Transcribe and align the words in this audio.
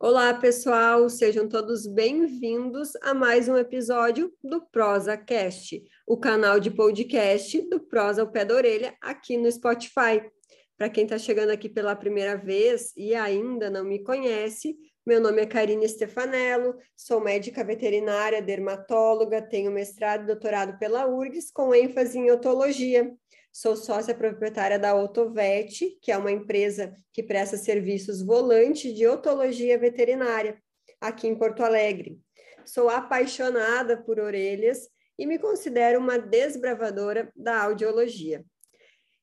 Olá, 0.00 0.32
pessoal, 0.32 1.10
sejam 1.10 1.48
todos 1.48 1.84
bem-vindos 1.84 2.94
a 3.02 3.12
mais 3.12 3.48
um 3.48 3.56
episódio 3.56 4.32
do 4.44 4.64
Prosa 4.70 5.16
Cast, 5.16 5.82
o 6.06 6.16
canal 6.16 6.60
de 6.60 6.70
podcast 6.70 7.60
do 7.68 7.80
Prosa 7.80 8.22
ao 8.22 8.30
Pé 8.30 8.44
da 8.44 8.54
Orelha 8.54 8.94
aqui 9.00 9.36
no 9.36 9.50
Spotify. 9.50 10.22
Para 10.76 10.88
quem 10.88 11.02
está 11.02 11.18
chegando 11.18 11.50
aqui 11.50 11.68
pela 11.68 11.96
primeira 11.96 12.36
vez 12.36 12.92
e 12.96 13.12
ainda 13.12 13.68
não 13.68 13.84
me 13.84 13.98
conhece, 14.04 14.76
meu 15.04 15.20
nome 15.20 15.42
é 15.42 15.46
Karine 15.46 15.88
Stefanello, 15.88 16.76
sou 16.96 17.20
médica 17.20 17.64
veterinária, 17.64 18.40
dermatóloga, 18.40 19.42
tenho 19.42 19.72
mestrado 19.72 20.22
e 20.22 20.26
doutorado 20.26 20.78
pela 20.78 21.08
URGS 21.08 21.50
com 21.50 21.74
ênfase 21.74 22.18
em 22.18 22.30
otologia. 22.30 23.12
Sou 23.52 23.74
sócia 23.74 24.14
proprietária 24.14 24.78
da 24.78 24.94
Otovet, 24.94 25.98
que 26.00 26.12
é 26.12 26.16
uma 26.16 26.30
empresa 26.30 26.94
que 27.12 27.22
presta 27.22 27.56
serviços 27.56 28.22
volante 28.22 28.92
de 28.92 29.06
otologia 29.06 29.78
veterinária 29.78 30.62
aqui 31.00 31.26
em 31.26 31.34
Porto 31.34 31.62
Alegre. 31.62 32.20
Sou 32.64 32.88
apaixonada 32.88 33.96
por 33.96 34.20
orelhas 34.20 34.88
e 35.18 35.26
me 35.26 35.38
considero 35.38 35.98
uma 35.98 36.18
desbravadora 36.18 37.32
da 37.34 37.62
audiologia. 37.62 38.44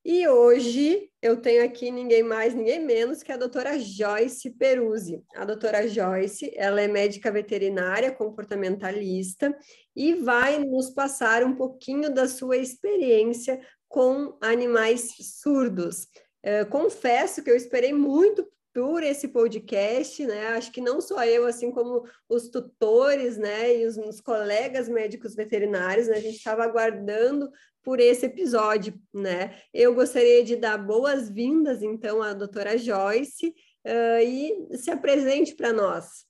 E 0.03 0.27
hoje 0.27 1.09
eu 1.19 1.41
tenho 1.41 1.65
aqui 1.65 1.89
ninguém 1.89 2.21
mais, 2.21 2.53
ninguém 2.53 2.79
menos 2.79 3.23
que 3.23 3.31
a 3.31 3.37
doutora 3.37 3.79
Joyce 3.79 4.51
Peruzzi. 4.51 5.23
A 5.35 5.43
doutora 5.43 5.87
Joyce, 5.87 6.53
ela 6.55 6.79
é 6.79 6.87
médica 6.87 7.31
veterinária 7.31 8.11
comportamentalista 8.11 9.51
e 9.95 10.13
vai 10.13 10.59
nos 10.59 10.91
passar 10.91 11.43
um 11.43 11.55
pouquinho 11.55 12.13
da 12.13 12.27
sua 12.27 12.57
experiência 12.57 13.59
com 13.95 14.37
animais 14.41 15.15
surdos. 15.41 16.09
Uh, 16.43 16.69
confesso 16.69 17.41
que 17.41 17.49
eu 17.49 17.55
esperei 17.55 17.93
muito 17.93 18.45
por 18.73 19.01
esse 19.01 19.29
podcast, 19.29 20.25
né? 20.25 20.47
Acho 20.47 20.69
que 20.69 20.81
não 20.81 20.99
só 20.99 21.23
eu, 21.23 21.45
assim 21.45 21.71
como 21.71 22.03
os 22.27 22.49
tutores, 22.49 23.37
né, 23.37 23.73
e 23.73 23.85
os, 23.85 23.95
os 23.95 24.19
colegas 24.19 24.89
médicos 24.89 25.33
veterinários, 25.33 26.09
né, 26.09 26.17
a 26.17 26.19
gente 26.19 26.35
estava 26.35 26.65
aguardando 26.65 27.49
por 27.81 28.01
esse 28.01 28.25
episódio, 28.25 28.99
né? 29.13 29.57
Eu 29.73 29.95
gostaria 29.95 30.43
de 30.43 30.57
dar 30.57 30.77
boas-vindas, 30.77 31.81
então, 31.81 32.21
à 32.21 32.33
doutora 32.33 32.77
Joyce 32.77 33.55
uh, 33.87 34.21
e 34.21 34.75
se 34.75 34.91
apresente 34.91 35.55
para 35.55 35.71
nós. 35.71 36.25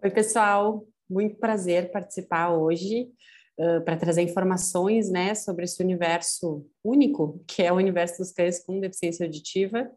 Oi, 0.00 0.10
pessoal, 0.12 0.86
muito 1.10 1.40
prazer 1.40 1.90
participar 1.90 2.52
hoje 2.52 3.10
para 3.84 3.96
trazer 3.96 4.22
informações 4.22 5.10
né, 5.10 5.34
sobre 5.34 5.64
esse 5.64 5.82
universo 5.82 6.64
único, 6.84 7.42
que 7.46 7.62
é 7.62 7.72
o 7.72 7.76
universo 7.76 8.18
dos 8.18 8.30
cães 8.32 8.64
com 8.64 8.78
deficiência 8.78 9.26
auditiva. 9.26 9.90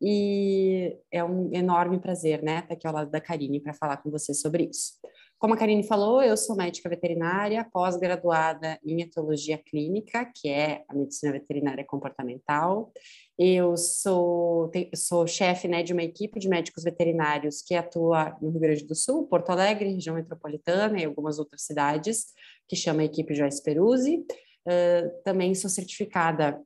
E 0.00 0.96
é 1.10 1.22
um 1.22 1.50
enorme 1.54 1.98
prazer, 1.98 2.42
né, 2.42 2.60
estar 2.60 2.74
aqui 2.74 2.86
ao 2.86 2.94
lado 2.94 3.10
da 3.10 3.20
Karine 3.20 3.60
para 3.60 3.74
falar 3.74 3.98
com 3.98 4.10
você 4.10 4.34
sobre 4.34 4.64
isso. 4.64 4.94
Como 5.38 5.52
a 5.52 5.56
Karine 5.56 5.82
falou, 5.86 6.22
eu 6.22 6.36
sou 6.36 6.56
médica 6.56 6.88
veterinária, 6.88 7.68
pós-graduada 7.70 8.78
em 8.84 9.02
etologia 9.02 9.58
clínica, 9.58 10.24
que 10.24 10.48
é 10.48 10.84
a 10.88 10.94
medicina 10.94 11.32
veterinária 11.32 11.84
comportamental. 11.84 12.90
Eu 13.36 13.76
sou, 13.76 14.70
sou 14.94 15.26
chefe 15.26 15.66
né, 15.66 15.82
de 15.82 15.92
uma 15.92 16.04
equipe 16.04 16.38
de 16.38 16.48
médicos 16.48 16.84
veterinários 16.84 17.62
que 17.62 17.74
atua 17.74 18.36
no 18.40 18.50
Rio 18.50 18.60
Grande 18.60 18.84
do 18.84 18.94
Sul, 18.94 19.26
Porto 19.26 19.50
Alegre, 19.50 19.92
região 19.92 20.14
metropolitana 20.14 21.00
e 21.00 21.04
algumas 21.04 21.38
outras 21.38 21.62
cidades, 21.62 22.26
que 22.68 22.76
chama 22.76 23.02
a 23.02 23.06
equipe 23.06 23.34
Joyce 23.34 23.62
Peruzzi. 23.62 24.24
Uh, 24.66 25.22
também 25.24 25.54
sou 25.54 25.68
certificada 25.68 26.62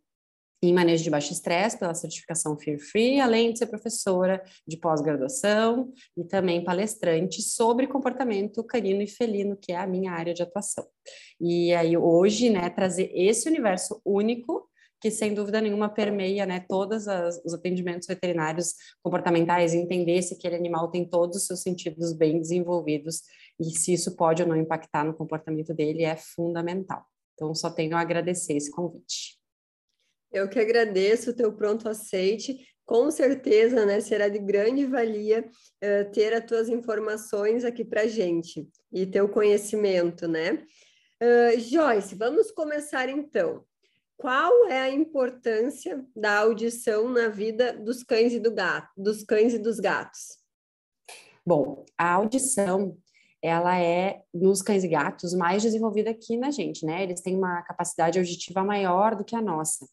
em 0.62 0.74
manejo 0.74 1.04
de 1.04 1.10
baixo 1.10 1.32
estresse 1.32 1.78
pela 1.78 1.94
certificação 1.94 2.58
Fear 2.58 2.78
Free, 2.78 3.20
além 3.20 3.52
de 3.52 3.60
ser 3.60 3.66
professora 3.66 4.42
de 4.66 4.76
pós-graduação 4.76 5.92
e 6.16 6.24
também 6.24 6.64
palestrante 6.64 7.40
sobre 7.42 7.86
comportamento 7.86 8.62
canino 8.64 9.00
e 9.00 9.06
felino, 9.06 9.56
que 9.56 9.72
é 9.72 9.76
a 9.76 9.86
minha 9.86 10.12
área 10.12 10.34
de 10.34 10.42
atuação. 10.42 10.86
E 11.40 11.72
aí 11.72 11.96
hoje, 11.96 12.50
né, 12.50 12.68
trazer 12.68 13.10
esse 13.14 13.48
universo 13.48 14.00
único 14.04 14.68
que 15.00 15.10
sem 15.10 15.34
dúvida 15.34 15.60
nenhuma 15.60 15.88
permeia, 15.88 16.44
né, 16.44 16.64
todos 16.68 17.06
os 17.44 17.54
atendimentos 17.54 18.08
veterinários 18.08 18.74
comportamentais, 19.02 19.74
entender 19.74 20.22
se 20.22 20.34
aquele 20.34 20.56
animal 20.56 20.90
tem 20.90 21.08
todos 21.08 21.36
os 21.36 21.46
seus 21.46 21.62
sentidos 21.62 22.12
bem 22.12 22.40
desenvolvidos 22.40 23.22
e 23.60 23.64
se 23.70 23.92
isso 23.92 24.16
pode 24.16 24.42
ou 24.42 24.48
não 24.48 24.56
impactar 24.56 25.04
no 25.04 25.14
comportamento 25.14 25.74
dele 25.74 26.04
é 26.04 26.16
fundamental. 26.16 27.04
Então, 27.34 27.54
só 27.54 27.70
tenho 27.70 27.96
a 27.96 28.00
agradecer 28.00 28.54
esse 28.54 28.70
convite. 28.70 29.38
Eu 30.32 30.48
que 30.48 30.58
agradeço 30.58 31.30
o 31.30 31.34
teu 31.34 31.52
pronto 31.52 31.88
aceite. 31.88 32.58
Com 32.84 33.10
certeza, 33.10 33.84
né, 33.84 34.00
será 34.00 34.28
de 34.28 34.38
grande 34.38 34.86
valia 34.86 35.42
uh, 35.42 36.10
ter 36.10 36.32
as 36.34 36.44
tuas 36.44 36.68
informações 36.68 37.64
aqui 37.64 37.84
para 37.84 38.06
gente 38.06 38.68
e 38.92 39.06
teu 39.06 39.28
conhecimento, 39.28 40.26
né? 40.26 40.64
Uh, 41.22 41.58
Joyce, 41.60 42.14
vamos 42.14 42.50
começar 42.50 43.08
então. 43.08 43.64
Qual 44.18 44.66
é 44.66 44.80
a 44.80 44.90
importância 44.90 46.04
da 46.14 46.40
audição 46.40 47.08
na 47.08 47.28
vida 47.28 47.72
dos 47.72 48.02
cães 48.02 48.32
e 48.32 48.40
do 48.40 48.52
gato, 48.52 48.88
dos 48.96 49.22
cães 49.22 49.54
e 49.54 49.58
dos 49.58 49.78
gatos? 49.78 50.38
Bom, 51.46 51.86
a 51.96 52.14
audição 52.14 52.98
ela 53.40 53.78
é, 53.78 54.22
nos 54.34 54.60
cães 54.60 54.82
e 54.82 54.88
gatos, 54.88 55.32
mais 55.32 55.62
desenvolvida 55.62 56.10
aqui 56.10 56.36
na 56.36 56.50
gente, 56.50 56.84
né? 56.84 57.04
Eles 57.04 57.20
têm 57.20 57.36
uma 57.36 57.62
capacidade 57.62 58.18
auditiva 58.18 58.64
maior 58.64 59.14
do 59.14 59.24
que 59.24 59.36
a 59.36 59.40
nossa. 59.40 59.86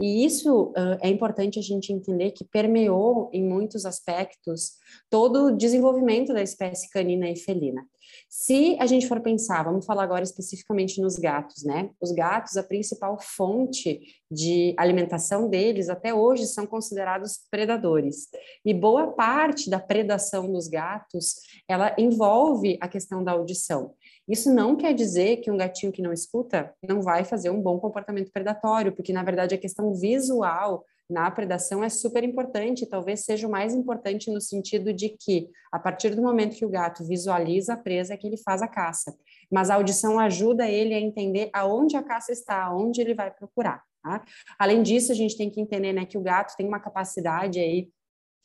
E 0.00 0.24
isso 0.24 0.72
uh, 0.76 0.96
é 1.02 1.08
importante 1.08 1.58
a 1.58 1.62
gente 1.62 1.92
entender 1.92 2.30
que 2.30 2.44
permeou, 2.44 3.28
em 3.32 3.42
muitos 3.42 3.84
aspectos, 3.84 4.74
todo 5.10 5.46
o 5.46 5.56
desenvolvimento 5.56 6.32
da 6.32 6.42
espécie 6.42 6.88
canina 6.88 7.28
e 7.28 7.34
felina. 7.34 7.84
Se 8.28 8.76
a 8.80 8.86
gente 8.86 9.06
for 9.06 9.20
pensar, 9.20 9.62
vamos 9.62 9.86
falar 9.86 10.02
agora 10.02 10.24
especificamente 10.24 11.00
nos 11.00 11.16
gatos, 11.16 11.64
né? 11.64 11.90
Os 12.00 12.12
gatos, 12.12 12.56
a 12.56 12.62
principal 12.62 13.18
fonte 13.20 14.00
de 14.30 14.74
alimentação 14.76 15.48
deles 15.48 15.88
até 15.88 16.12
hoje 16.12 16.46
são 16.46 16.66
considerados 16.66 17.40
predadores. 17.50 18.28
E 18.64 18.74
boa 18.74 19.12
parte 19.12 19.70
da 19.70 19.78
predação 19.78 20.52
dos 20.52 20.68
gatos, 20.68 21.36
ela 21.68 21.94
envolve 21.98 22.76
a 22.80 22.88
questão 22.88 23.22
da 23.22 23.32
audição. 23.32 23.94
Isso 24.28 24.52
não 24.52 24.74
quer 24.74 24.94
dizer 24.94 25.38
que 25.38 25.50
um 25.50 25.56
gatinho 25.56 25.92
que 25.92 26.02
não 26.02 26.12
escuta 26.12 26.74
não 26.82 27.02
vai 27.02 27.24
fazer 27.24 27.50
um 27.50 27.60
bom 27.60 27.78
comportamento 27.78 28.32
predatório, 28.32 28.92
porque 28.92 29.12
na 29.12 29.22
verdade 29.22 29.54
a 29.54 29.58
questão 29.58 29.92
visual 29.94 30.84
na 31.08 31.30
predação 31.30 31.84
é 31.84 31.88
super 31.88 32.24
importante, 32.24 32.86
talvez 32.86 33.24
seja 33.24 33.46
o 33.46 33.50
mais 33.50 33.74
importante 33.74 34.30
no 34.30 34.40
sentido 34.40 34.92
de 34.92 35.10
que, 35.10 35.50
a 35.70 35.78
partir 35.78 36.14
do 36.14 36.22
momento 36.22 36.56
que 36.56 36.64
o 36.64 36.70
gato 36.70 37.04
visualiza 37.04 37.74
a 37.74 37.76
presa, 37.76 38.14
é 38.14 38.16
que 38.16 38.26
ele 38.26 38.38
faz 38.38 38.62
a 38.62 38.68
caça. 38.68 39.14
Mas 39.50 39.68
a 39.68 39.74
audição 39.74 40.18
ajuda 40.18 40.68
ele 40.68 40.94
a 40.94 41.00
entender 41.00 41.50
aonde 41.52 41.96
a 41.96 42.02
caça 42.02 42.32
está, 42.32 42.64
aonde 42.64 43.00
ele 43.00 43.14
vai 43.14 43.30
procurar. 43.30 43.82
Tá? 44.02 44.24
Além 44.58 44.82
disso, 44.82 45.12
a 45.12 45.14
gente 45.14 45.36
tem 45.36 45.50
que 45.50 45.60
entender 45.60 45.92
né, 45.92 46.04
que 46.06 46.18
o 46.18 46.22
gato 46.22 46.56
tem 46.56 46.66
uma 46.66 46.80
capacidade 46.80 47.58
aí 47.58 47.88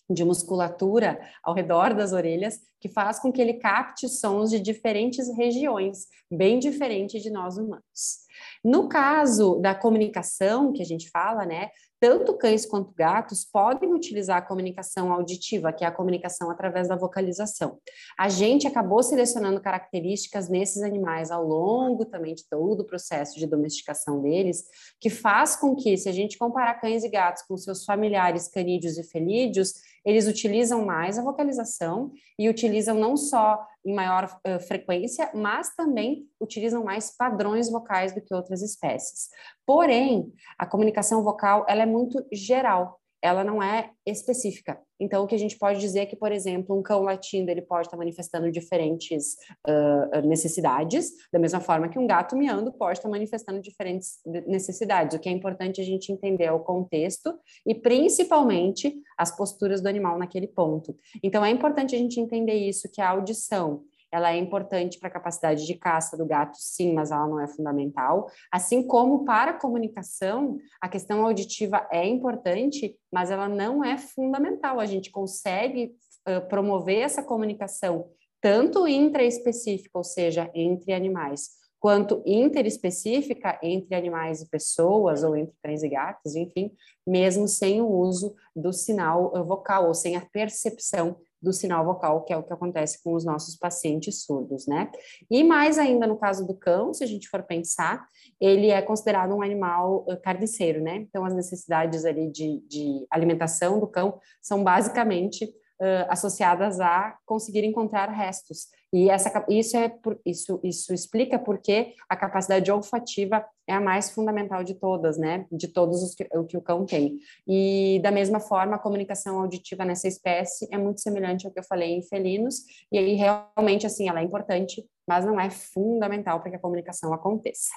de 0.09 0.25
musculatura 0.25 1.19
ao 1.43 1.53
redor 1.53 1.93
das 1.93 2.13
orelhas 2.13 2.59
que 2.79 2.89
faz 2.89 3.19
com 3.19 3.31
que 3.31 3.41
ele 3.41 3.53
capte 3.55 4.07
sons 4.09 4.49
de 4.49 4.59
diferentes 4.59 5.29
regiões, 5.35 6.07
bem 6.31 6.57
diferente 6.57 7.19
de 7.19 7.29
nós 7.29 7.57
humanos. 7.57 8.25
No 8.63 8.89
caso 8.89 9.59
da 9.59 9.75
comunicação 9.75 10.71
que 10.73 10.81
a 10.81 10.85
gente 10.85 11.09
fala, 11.09 11.45
né, 11.45 11.69
tanto 11.99 12.37
cães 12.37 12.65
quanto 12.65 12.93
gatos 12.93 13.43
podem 13.43 13.93
utilizar 13.93 14.37
a 14.37 14.41
comunicação 14.41 15.11
auditiva, 15.11 15.73
que 15.73 15.83
é 15.83 15.87
a 15.87 15.91
comunicação 15.91 16.49
através 16.49 16.87
da 16.87 16.95
vocalização. 16.95 17.77
A 18.17 18.29
gente 18.29 18.67
acabou 18.67 19.03
selecionando 19.03 19.59
características 19.59 20.47
nesses 20.47 20.81
animais 20.81 21.29
ao 21.29 21.45
longo 21.45 22.05
também 22.05 22.33
de 22.33 22.47
todo 22.47 22.81
o 22.81 22.85
processo 22.85 23.37
de 23.37 23.45
domesticação 23.45 24.21
deles, 24.21 24.63
que 24.99 25.09
faz 25.09 25.55
com 25.55 25.75
que, 25.75 25.97
se 25.97 26.07
a 26.07 26.13
gente 26.13 26.37
comparar 26.37 26.75
cães 26.75 27.03
e 27.03 27.09
gatos 27.09 27.43
com 27.43 27.57
seus 27.57 27.83
familiares 27.83 28.47
canídeos 28.47 28.97
e 28.97 29.03
felídeos, 29.03 29.73
eles 30.05 30.27
utilizam 30.27 30.85
mais 30.85 31.17
a 31.17 31.23
vocalização 31.23 32.11
e 32.37 32.49
utilizam 32.49 32.95
não 32.95 33.15
só 33.17 33.65
em 33.85 33.93
maior 33.93 34.25
uh, 34.25 34.59
frequência, 34.59 35.29
mas 35.33 35.75
também 35.75 36.27
utilizam 36.39 36.83
mais 36.83 37.15
padrões 37.15 37.69
vocais 37.69 38.13
do 38.13 38.21
que 38.21 38.33
outras 38.33 38.61
espécies. 38.61 39.29
Porém, 39.65 40.31
a 40.57 40.65
comunicação 40.65 41.23
vocal 41.23 41.65
ela 41.67 41.83
é 41.83 41.85
muito 41.85 42.25
geral, 42.31 42.99
ela 43.21 43.43
não 43.43 43.61
é 43.61 43.91
específica. 44.05 44.79
Então, 44.99 45.23
o 45.23 45.27
que 45.27 45.35
a 45.35 45.39
gente 45.39 45.57
pode 45.57 45.79
dizer 45.79 45.99
é 45.99 46.05
que, 46.05 46.15
por 46.15 46.31
exemplo, 46.31 46.77
um 46.77 46.81
cão 46.81 47.03
latindo 47.03 47.49
ele 47.49 47.61
pode 47.61 47.87
estar 47.87 47.97
manifestando 47.97 48.51
diferentes 48.51 49.35
uh, 49.67 50.27
necessidades, 50.27 51.11
da 51.31 51.39
mesma 51.39 51.59
forma 51.59 51.87
que 51.87 51.97
um 51.97 52.05
gato 52.05 52.35
miando 52.35 52.71
pode 52.71 52.99
estar 52.99 53.09
manifestando 53.09 53.61
diferentes 53.61 54.19
necessidades. 54.47 55.15
O 55.15 55.19
que 55.19 55.29
é 55.29 55.31
importante 55.31 55.79
a 55.79 55.83
gente 55.83 56.11
entender 56.11 56.45
é 56.45 56.51
o 56.51 56.59
contexto 56.59 57.33
e, 57.65 57.73
principalmente, 57.73 58.95
as 59.17 59.35
posturas 59.35 59.81
do 59.81 59.87
animal 59.87 60.17
naquele 60.17 60.47
ponto. 60.47 60.95
Então, 61.23 61.43
é 61.45 61.49
importante 61.49 61.95
a 61.95 61.97
gente 61.97 62.19
entender 62.19 62.55
isso, 62.55 62.91
que 62.91 63.01
a 63.01 63.09
audição 63.09 63.83
ela 64.11 64.31
é 64.31 64.37
importante 64.37 64.99
para 64.99 65.09
a 65.09 65.11
capacidade 65.11 65.65
de 65.65 65.75
caça 65.75 66.17
do 66.17 66.25
gato, 66.25 66.57
sim, 66.57 66.93
mas 66.93 67.11
ela 67.11 67.27
não 67.27 67.39
é 67.39 67.47
fundamental. 67.47 68.29
Assim 68.51 68.85
como 68.85 69.25
para 69.25 69.51
a 69.51 69.59
comunicação, 69.59 70.57
a 70.81 70.89
questão 70.89 71.25
auditiva 71.25 71.87
é 71.91 72.07
importante, 72.07 72.95
mas 73.11 73.31
ela 73.31 73.47
não 73.47 73.83
é 73.83 73.97
fundamental. 73.97 74.79
A 74.79 74.85
gente 74.85 75.11
consegue 75.11 75.93
uh, 76.27 76.47
promover 76.47 76.99
essa 76.99 77.23
comunicação 77.23 78.09
tanto 78.41 78.87
intraespecífica, 78.87 79.97
ou 79.97 80.03
seja, 80.03 80.49
entre 80.53 80.93
animais, 80.93 81.58
quanto 81.79 82.21
interespecífica 82.25 83.57
entre 83.63 83.95
animais 83.95 84.41
e 84.41 84.49
pessoas, 84.49 85.23
ou 85.23 85.35
entre 85.35 85.55
cães 85.63 85.81
e 85.81 85.89
gatos, 85.89 86.35
enfim, 86.35 86.71
mesmo 87.07 87.47
sem 87.47 87.81
o 87.81 87.87
uso 87.87 88.35
do 88.55 88.73
sinal 88.73 89.31
vocal, 89.45 89.87
ou 89.87 89.93
sem 89.93 90.15
a 90.15 90.21
percepção 90.21 91.15
do 91.41 91.53
sinal 91.53 91.85
vocal, 91.85 92.23
que 92.25 92.33
é 92.33 92.37
o 92.37 92.43
que 92.43 92.51
acontece 92.51 93.01
com 93.01 93.13
os 93.13 93.23
nossos 93.23 93.55
pacientes 93.55 94.23
surdos, 94.23 94.67
né? 94.67 94.91
E 95.31 95.41
mais 95.41 95.79
ainda 95.79 96.05
no 96.05 96.17
caso 96.17 96.45
do 96.45 96.53
cão, 96.53 96.93
se 96.93 97.01
a 97.03 97.07
gente 97.07 97.29
for 97.29 97.43
pensar, 97.43 98.05
ele 98.41 98.69
é 98.69 98.81
considerado 98.81 99.33
um 99.33 99.41
animal 99.41 100.05
carniceiro, 100.21 100.81
né? 100.81 100.97
Então, 100.97 101.23
as 101.23 101.33
necessidades 101.33 102.03
ali 102.03 102.29
de, 102.29 102.59
de 102.67 103.07
alimentação 103.09 103.79
do 103.79 103.87
cão 103.87 104.19
são 104.41 104.63
basicamente 104.63 105.49
uh, 105.79 106.05
associadas 106.09 106.79
a 106.79 107.17
conseguir 107.25 107.63
encontrar 107.63 108.09
restos. 108.09 108.67
E 108.91 109.09
essa, 109.09 109.45
isso, 109.47 109.77
é, 109.77 109.95
isso, 110.25 110.59
isso 110.63 110.93
explica 110.93 111.37
porque 111.37 111.93
a 112.09 112.15
capacidade 112.15 112.71
olfativa 112.71 113.45
é 113.67 113.73
a 113.73 113.79
mais 113.79 114.09
fundamental 114.09 114.63
de 114.63 114.73
todas, 114.73 115.17
né? 115.17 115.45
De 115.51 115.67
todos 115.67 116.01
os 116.01 116.15
que, 116.15 116.27
o 116.33 116.43
que 116.43 116.57
o 116.57 116.61
cão 116.61 116.85
tem. 116.85 117.19
E 117.47 117.99
da 118.01 118.11
mesma 118.11 118.39
forma, 118.39 118.75
a 118.75 118.79
comunicação 118.79 119.39
auditiva 119.39 119.85
nessa 119.85 120.07
espécie 120.07 120.67
é 120.71 120.77
muito 120.77 121.01
semelhante 121.01 121.45
ao 121.45 121.53
que 121.53 121.59
eu 121.59 121.63
falei 121.63 121.91
em 121.91 122.01
felinos, 122.01 122.63
e 122.91 122.97
aí 122.97 123.13
realmente, 123.13 123.85
assim, 123.85 124.09
ela 124.09 124.21
é 124.21 124.23
importante, 124.23 124.83
mas 125.07 125.23
não 125.23 125.39
é 125.39 125.49
fundamental 125.49 126.39
para 126.41 126.49
que 126.49 126.57
a 126.57 126.61
comunicação 126.61 127.13
aconteça. 127.13 127.69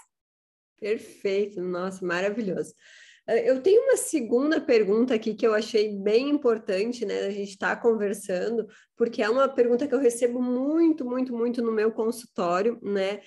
Perfeito, 0.80 1.60
nossa, 1.60 2.04
maravilhoso. 2.04 2.74
Eu 3.38 3.62
tenho 3.62 3.82
uma 3.84 3.96
segunda 3.96 4.60
pergunta 4.60 5.14
aqui 5.14 5.34
que 5.34 5.46
eu 5.46 5.54
achei 5.54 5.96
bem 5.96 6.28
importante, 6.28 7.04
né, 7.04 7.26
a 7.26 7.30
gente 7.30 7.50
estar 7.50 7.76
tá 7.76 7.80
conversando, 7.80 8.66
porque 8.96 9.22
é 9.22 9.30
uma 9.30 9.48
pergunta 9.48 9.86
que 9.86 9.94
eu 9.94 9.98
recebo 9.98 10.42
muito, 10.42 11.04
muito, 11.04 11.32
muito 11.34 11.62
no 11.62 11.72
meu 11.72 11.92
consultório, 11.92 12.78
né, 12.82 13.20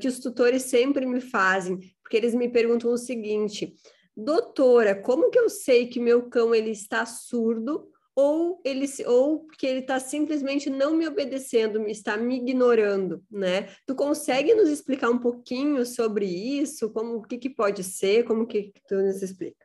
que 0.00 0.08
os 0.08 0.18
tutores 0.20 0.62
sempre 0.64 1.04
me 1.04 1.20
fazem, 1.20 1.78
porque 2.02 2.16
eles 2.16 2.34
me 2.34 2.48
perguntam 2.48 2.92
o 2.92 2.96
seguinte: 2.96 3.74
doutora, 4.16 4.94
como 4.94 5.30
que 5.30 5.38
eu 5.38 5.48
sei 5.48 5.86
que 5.88 6.00
meu 6.00 6.28
cão 6.28 6.54
ele 6.54 6.70
está 6.70 7.04
surdo 7.04 7.89
ou 8.14 8.60
ele 8.64 8.86
ou 9.06 9.40
porque 9.40 9.66
ele 9.66 9.80
está 9.80 9.98
simplesmente 10.00 10.68
não 10.68 10.94
me 10.94 11.06
obedecendo, 11.06 11.80
me 11.80 11.90
está 11.90 12.16
me 12.16 12.36
ignorando, 12.36 13.22
né? 13.30 13.68
Tu 13.86 13.94
consegue 13.94 14.54
nos 14.54 14.68
explicar 14.68 15.10
um 15.10 15.18
pouquinho 15.18 15.84
sobre 15.86 16.26
isso? 16.26 16.90
Como 16.90 17.16
o 17.16 17.22
que, 17.22 17.38
que 17.38 17.50
pode 17.50 17.82
ser? 17.84 18.24
Como 18.24 18.46
que, 18.46 18.64
que 18.64 18.80
tu 18.86 18.96
nos 18.96 19.22
explica? 19.22 19.64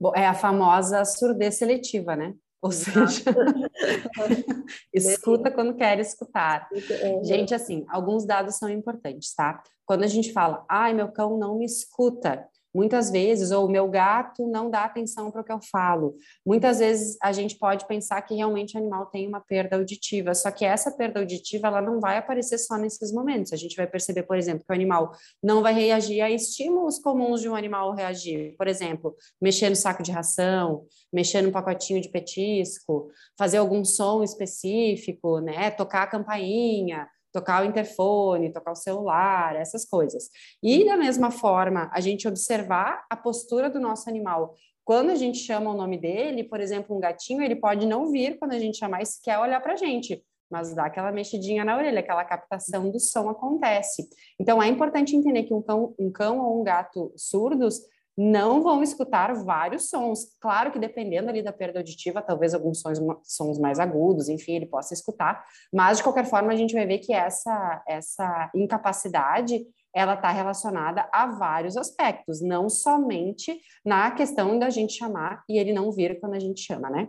Bom, 0.00 0.12
é 0.14 0.26
a 0.26 0.34
famosa 0.34 1.04
surdez 1.04 1.56
seletiva, 1.56 2.14
né? 2.14 2.34
Ou 2.60 2.72
seja, 2.72 3.22
escuta 4.92 5.50
quando 5.50 5.76
quer 5.76 6.00
escutar. 6.00 6.68
É. 6.72 7.24
Gente, 7.24 7.54
assim, 7.54 7.84
alguns 7.88 8.24
dados 8.24 8.56
são 8.56 8.68
importantes, 8.68 9.32
tá? 9.34 9.62
Quando 9.86 10.02
a 10.02 10.08
gente 10.08 10.32
fala, 10.32 10.64
ai, 10.68 10.92
meu 10.92 11.10
cão 11.10 11.38
não 11.38 11.58
me 11.58 11.64
escuta, 11.64 12.48
Muitas 12.78 13.10
vezes, 13.10 13.50
ou 13.50 13.66
o 13.66 13.68
meu 13.68 13.88
gato 13.88 14.46
não 14.46 14.70
dá 14.70 14.84
atenção 14.84 15.32
para 15.32 15.40
o 15.40 15.44
que 15.44 15.50
eu 15.50 15.58
falo. 15.60 16.14
Muitas 16.46 16.78
vezes 16.78 17.16
a 17.20 17.32
gente 17.32 17.58
pode 17.58 17.84
pensar 17.88 18.22
que 18.22 18.36
realmente 18.36 18.76
o 18.76 18.78
animal 18.78 19.06
tem 19.06 19.26
uma 19.26 19.40
perda 19.40 19.74
auditiva, 19.74 20.32
só 20.32 20.48
que 20.52 20.64
essa 20.64 20.92
perda 20.92 21.18
auditiva 21.18 21.66
ela 21.66 21.82
não 21.82 21.98
vai 21.98 22.18
aparecer 22.18 22.56
só 22.56 22.76
nesses 22.76 23.12
momentos. 23.12 23.52
A 23.52 23.56
gente 23.56 23.74
vai 23.74 23.84
perceber, 23.84 24.22
por 24.22 24.36
exemplo, 24.36 24.64
que 24.64 24.72
o 24.72 24.76
animal 24.76 25.10
não 25.42 25.60
vai 25.60 25.74
reagir 25.74 26.20
a 26.20 26.30
estímulos 26.30 27.00
comuns 27.00 27.40
de 27.40 27.48
um 27.48 27.56
animal 27.56 27.92
reagir. 27.96 28.54
Por 28.56 28.68
exemplo, 28.68 29.16
mexer 29.42 29.70
no 29.70 29.74
saco 29.74 30.04
de 30.04 30.12
ração, 30.12 30.86
mexer 31.12 31.42
no 31.42 31.50
pacotinho 31.50 32.00
de 32.00 32.08
petisco, 32.08 33.10
fazer 33.36 33.56
algum 33.56 33.84
som 33.84 34.22
específico, 34.22 35.40
né? 35.40 35.72
Tocar 35.72 36.04
a 36.04 36.06
campainha 36.06 37.08
tocar 37.32 37.62
o 37.62 37.66
interfone, 37.66 38.52
tocar 38.52 38.72
o 38.72 38.76
celular, 38.76 39.56
essas 39.56 39.84
coisas. 39.84 40.28
E 40.62 40.84
da 40.84 40.96
mesma 40.96 41.30
forma, 41.30 41.90
a 41.92 42.00
gente 42.00 42.26
observar 42.26 43.04
a 43.10 43.16
postura 43.16 43.68
do 43.70 43.80
nosso 43.80 44.08
animal. 44.08 44.54
Quando 44.84 45.10
a 45.10 45.14
gente 45.14 45.38
chama 45.38 45.70
o 45.70 45.76
nome 45.76 45.98
dele, 45.98 46.44
por 46.44 46.60
exemplo, 46.60 46.96
um 46.96 47.00
gatinho, 47.00 47.42
ele 47.42 47.56
pode 47.56 47.86
não 47.86 48.10
vir 48.10 48.38
quando 48.38 48.52
a 48.52 48.58
gente 48.58 48.78
chamar 48.78 49.02
e 49.02 49.06
sequer 49.06 49.38
olhar 49.38 49.60
para 49.60 49.74
a 49.74 49.76
gente, 49.76 50.24
mas 50.50 50.74
dá 50.74 50.86
aquela 50.86 51.12
mexidinha 51.12 51.64
na 51.64 51.76
orelha, 51.76 52.00
aquela 52.00 52.24
captação 52.24 52.90
do 52.90 52.98
som 52.98 53.28
acontece. 53.28 54.08
Então, 54.40 54.62
é 54.62 54.68
importante 54.68 55.14
entender 55.14 55.42
que 55.42 55.52
um 55.52 55.60
cão, 55.60 55.94
um 55.98 56.10
cão 56.10 56.38
ou 56.40 56.60
um 56.60 56.64
gato 56.64 57.12
surdos 57.16 57.80
não 58.20 58.60
vão 58.60 58.82
escutar 58.82 59.32
vários 59.32 59.88
sons. 59.88 60.36
Claro 60.40 60.72
que 60.72 60.78
dependendo 60.78 61.28
ali 61.28 61.40
da 61.40 61.52
perda 61.52 61.78
auditiva, 61.78 62.20
talvez 62.20 62.52
alguns 62.52 62.80
sons, 62.80 62.98
sons 63.22 63.60
mais 63.60 63.78
agudos, 63.78 64.28
enfim, 64.28 64.56
ele 64.56 64.66
possa 64.66 64.92
escutar, 64.92 65.44
mas 65.72 65.98
de 65.98 66.02
qualquer 66.02 66.26
forma 66.26 66.52
a 66.52 66.56
gente 66.56 66.74
vai 66.74 66.84
ver 66.84 66.98
que 66.98 67.12
essa, 67.12 67.80
essa 67.86 68.50
incapacidade 68.52 69.64
ela 69.94 70.14
está 70.14 70.30
relacionada 70.30 71.08
a 71.12 71.26
vários 71.26 71.76
aspectos, 71.76 72.42
não 72.42 72.68
somente 72.68 73.60
na 73.84 74.10
questão 74.10 74.58
da 74.58 74.68
gente 74.68 74.94
chamar 74.94 75.44
e 75.48 75.56
ele 75.56 75.72
não 75.72 75.92
vir 75.92 76.18
quando 76.18 76.34
a 76.34 76.40
gente 76.40 76.60
chama, 76.60 76.90
né? 76.90 77.08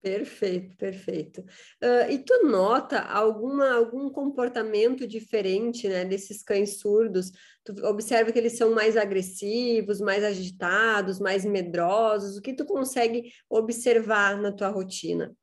Perfeito, 0.00 0.76
perfeito. 0.76 1.40
Uh, 1.82 2.10
e 2.10 2.18
tu 2.18 2.46
nota 2.46 3.00
alguma, 3.00 3.74
algum 3.74 4.08
comportamento 4.10 5.08
diferente, 5.08 5.88
né, 5.88 6.04
desses 6.04 6.42
cães 6.42 6.78
surdos? 6.78 7.32
Tu 7.64 7.74
observa 7.84 8.30
que 8.30 8.38
eles 8.38 8.56
são 8.56 8.72
mais 8.72 8.96
agressivos, 8.96 10.00
mais 10.00 10.22
agitados, 10.22 11.18
mais 11.18 11.44
medrosos? 11.44 12.36
O 12.36 12.42
que 12.42 12.54
tu 12.54 12.64
consegue 12.64 13.32
observar 13.50 14.40
na 14.40 14.52
tua 14.52 14.68
rotina? 14.68 15.34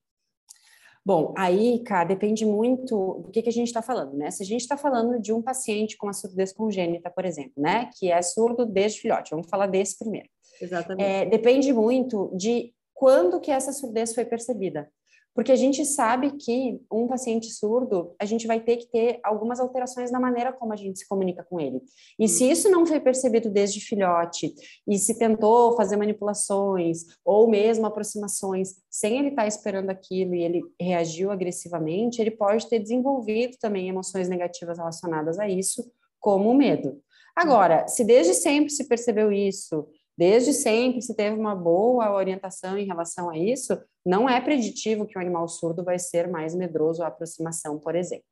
Bom, 1.06 1.36
aí, 1.38 1.84
cara, 1.84 2.06
depende 2.06 2.46
muito 2.46 3.22
do 3.26 3.32
que, 3.32 3.42
que 3.42 3.50
a 3.50 3.54
gente 3.54 3.68
está 3.68 3.82
falando, 3.82 4.16
né? 4.16 4.32
Se 4.32 4.42
a 4.42 4.46
gente 4.46 4.62
está 4.62 4.76
falando 4.76 5.22
de 5.22 5.32
um 5.32 5.42
paciente 5.42 5.98
com 5.98 6.10
a 6.10 6.14
surdez 6.14 6.52
congênita, 6.52 7.12
por 7.12 7.26
exemplo, 7.26 7.54
né, 7.58 7.92
que 8.00 8.10
é 8.10 8.20
surdo 8.24 8.66
desde 8.66 9.02
filhote, 9.02 9.32
vamos 9.32 9.48
falar 9.48 9.68
desse 9.68 10.00
primeiro. 10.00 10.28
Exatamente. 10.60 11.06
É, 11.06 11.26
depende 11.26 11.72
muito 11.72 12.32
de 12.36 12.74
quando 12.96 13.40
que 13.40 13.52
essa 13.52 13.72
surdez 13.72 14.16
foi 14.16 14.26
percebida. 14.26 14.90
Porque 15.36 15.52
a 15.52 15.56
gente 15.58 15.84
sabe 15.86 16.32
que 16.38 16.80
um 16.90 17.08
paciente 17.08 17.52
surdo, 17.52 18.16
a 18.18 18.24
gente 18.24 18.48
vai 18.48 18.62
ter 18.62 18.78
que 18.78 18.88
ter 18.88 19.20
algumas 19.22 19.60
alterações 19.60 20.10
na 20.10 20.18
maneira 20.18 20.54
como 20.54 20.72
a 20.72 20.78
gente 20.78 21.00
se 21.00 21.08
comunica 21.10 21.44
com 21.44 21.60
ele. 21.60 21.82
E 22.18 22.26
se 22.30 22.50
isso 22.50 22.72
não 22.72 22.86
foi 22.86 23.02
percebido 23.02 23.50
desde 23.50 23.82
filhote, 23.82 24.56
e 24.88 24.98
se 24.98 25.20
tentou 25.20 25.76
fazer 25.76 25.98
manipulações, 25.98 27.00
ou 27.26 27.50
mesmo 27.50 27.86
aproximações, 27.86 28.76
sem 28.90 29.20
ele 29.20 29.28
estar 29.28 29.42
tá 29.42 29.48
esperando 29.48 29.90
aquilo 29.90 30.34
e 30.34 30.42
ele 30.42 30.64
reagiu 30.80 31.30
agressivamente, 31.30 32.22
ele 32.22 32.32
pode 32.32 32.70
ter 32.70 32.80
desenvolvido 32.80 33.58
também 33.60 33.90
emoções 33.90 34.30
negativas 34.30 34.78
relacionadas 34.78 35.38
a 35.38 35.50
isso, 35.50 35.86
como 36.18 36.50
o 36.50 36.56
medo. 36.56 37.02
Agora, 37.36 37.86
se 37.90 38.06
desde 38.06 38.34
sempre 38.34 38.70
se 38.70 38.88
percebeu 38.88 39.30
isso, 39.34 39.86
Desde 40.18 40.54
sempre, 40.54 41.02
se 41.02 41.14
teve 41.14 41.38
uma 41.38 41.56
boa 41.56 42.14
orientação 42.14 42.78
em 42.78 42.86
relação 42.86 43.30
a 43.30 43.38
isso, 43.38 43.78
não 44.06 44.30
é 44.30 44.40
preditivo 44.40 45.06
que 45.06 45.18
o 45.18 45.22
animal 45.22 45.48
surdo 45.48 45.84
vai 45.84 46.00
ser 46.00 46.30
mais 46.30 46.56
medroso 46.56 47.04
à 47.04 47.08
aproximação, 47.08 47.78
por 47.80 47.96
exemplo. 47.96 48.26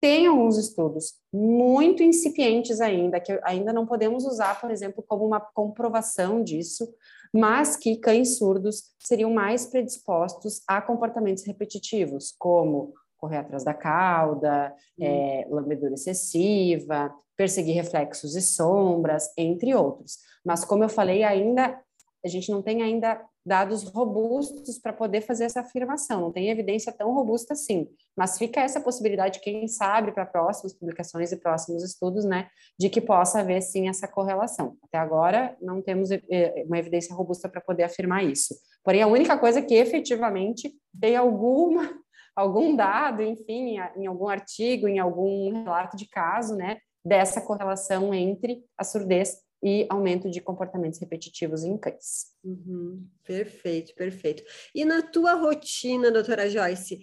Tem 0.00 0.26
alguns 0.26 0.58
estudos 0.58 1.14
muito 1.32 2.02
incipientes 2.02 2.80
ainda, 2.80 3.20
que 3.20 3.38
ainda 3.44 3.72
não 3.72 3.86
podemos 3.86 4.24
usar, 4.24 4.60
por 4.60 4.70
exemplo, 4.70 5.04
como 5.06 5.24
uma 5.24 5.38
comprovação 5.38 6.42
disso, 6.42 6.92
mas 7.32 7.76
que 7.76 7.96
cães 7.96 8.36
surdos 8.36 8.92
seriam 8.98 9.30
mais 9.32 9.66
predispostos 9.66 10.62
a 10.66 10.82
comportamentos 10.82 11.44
repetitivos, 11.44 12.34
como 12.36 12.94
correr 13.22 13.38
atrás 13.38 13.62
da 13.62 13.72
cauda, 13.72 14.74
hum. 14.98 15.04
é, 15.04 15.46
lambedura 15.48 15.94
excessiva, 15.94 17.14
perseguir 17.36 17.76
reflexos 17.76 18.34
e 18.34 18.42
sombras, 18.42 19.32
entre 19.38 19.72
outros. 19.76 20.18
Mas, 20.44 20.64
como 20.64 20.82
eu 20.82 20.88
falei, 20.88 21.22
ainda 21.22 21.80
a 22.24 22.28
gente 22.28 22.50
não 22.50 22.62
tem 22.62 22.82
ainda 22.82 23.20
dados 23.44 23.82
robustos 23.82 24.78
para 24.78 24.92
poder 24.92 25.20
fazer 25.20 25.44
essa 25.44 25.60
afirmação, 25.60 26.20
não 26.20 26.32
tem 26.32 26.48
evidência 26.48 26.92
tão 26.92 27.12
robusta 27.12 27.54
assim, 27.54 27.88
mas 28.16 28.38
fica 28.38 28.60
essa 28.60 28.80
possibilidade, 28.80 29.40
quem 29.40 29.66
sabe, 29.66 30.12
para 30.12 30.24
próximas 30.24 30.72
publicações 30.72 31.32
e 31.32 31.36
próximos 31.36 31.82
estudos, 31.82 32.24
né, 32.24 32.48
de 32.78 32.88
que 32.88 33.00
possa 33.00 33.40
haver 33.40 33.60
sim 33.60 33.88
essa 33.88 34.06
correlação. 34.06 34.76
Até 34.84 34.98
agora 34.98 35.56
não 35.60 35.82
temos 35.82 36.12
eh, 36.12 36.64
uma 36.66 36.78
evidência 36.78 37.12
robusta 37.12 37.48
para 37.48 37.60
poder 37.60 37.82
afirmar 37.82 38.24
isso. 38.24 38.54
Porém, 38.84 39.02
a 39.02 39.08
única 39.08 39.36
coisa 39.36 39.60
que 39.60 39.74
efetivamente 39.74 40.72
tem 41.00 41.16
alguma 41.16 42.01
algum 42.34 42.74
dado, 42.74 43.22
enfim, 43.22 43.76
em 43.96 44.06
algum 44.06 44.28
artigo, 44.28 44.88
em 44.88 44.98
algum 44.98 45.62
relato 45.62 45.96
de 45.96 46.08
caso, 46.08 46.54
né, 46.56 46.78
dessa 47.04 47.40
correlação 47.40 48.14
entre 48.14 48.64
a 48.76 48.84
surdez 48.84 49.38
e 49.62 49.86
aumento 49.88 50.28
de 50.28 50.40
comportamentos 50.40 50.98
repetitivos 50.98 51.62
em 51.62 51.78
cães. 51.78 52.32
Uhum, 52.42 53.06
perfeito, 53.24 53.94
perfeito. 53.94 54.42
E 54.74 54.84
na 54.84 55.02
tua 55.02 55.34
rotina, 55.34 56.10
doutora 56.10 56.50
Joyce, 56.50 56.96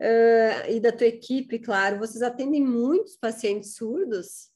uh, 0.00 0.70
e 0.70 0.78
da 0.78 0.92
tua 0.92 1.08
equipe, 1.08 1.58
claro, 1.58 1.98
vocês 1.98 2.22
atendem 2.22 2.62
muitos 2.62 3.16
pacientes 3.16 3.74
surdos? 3.74 4.50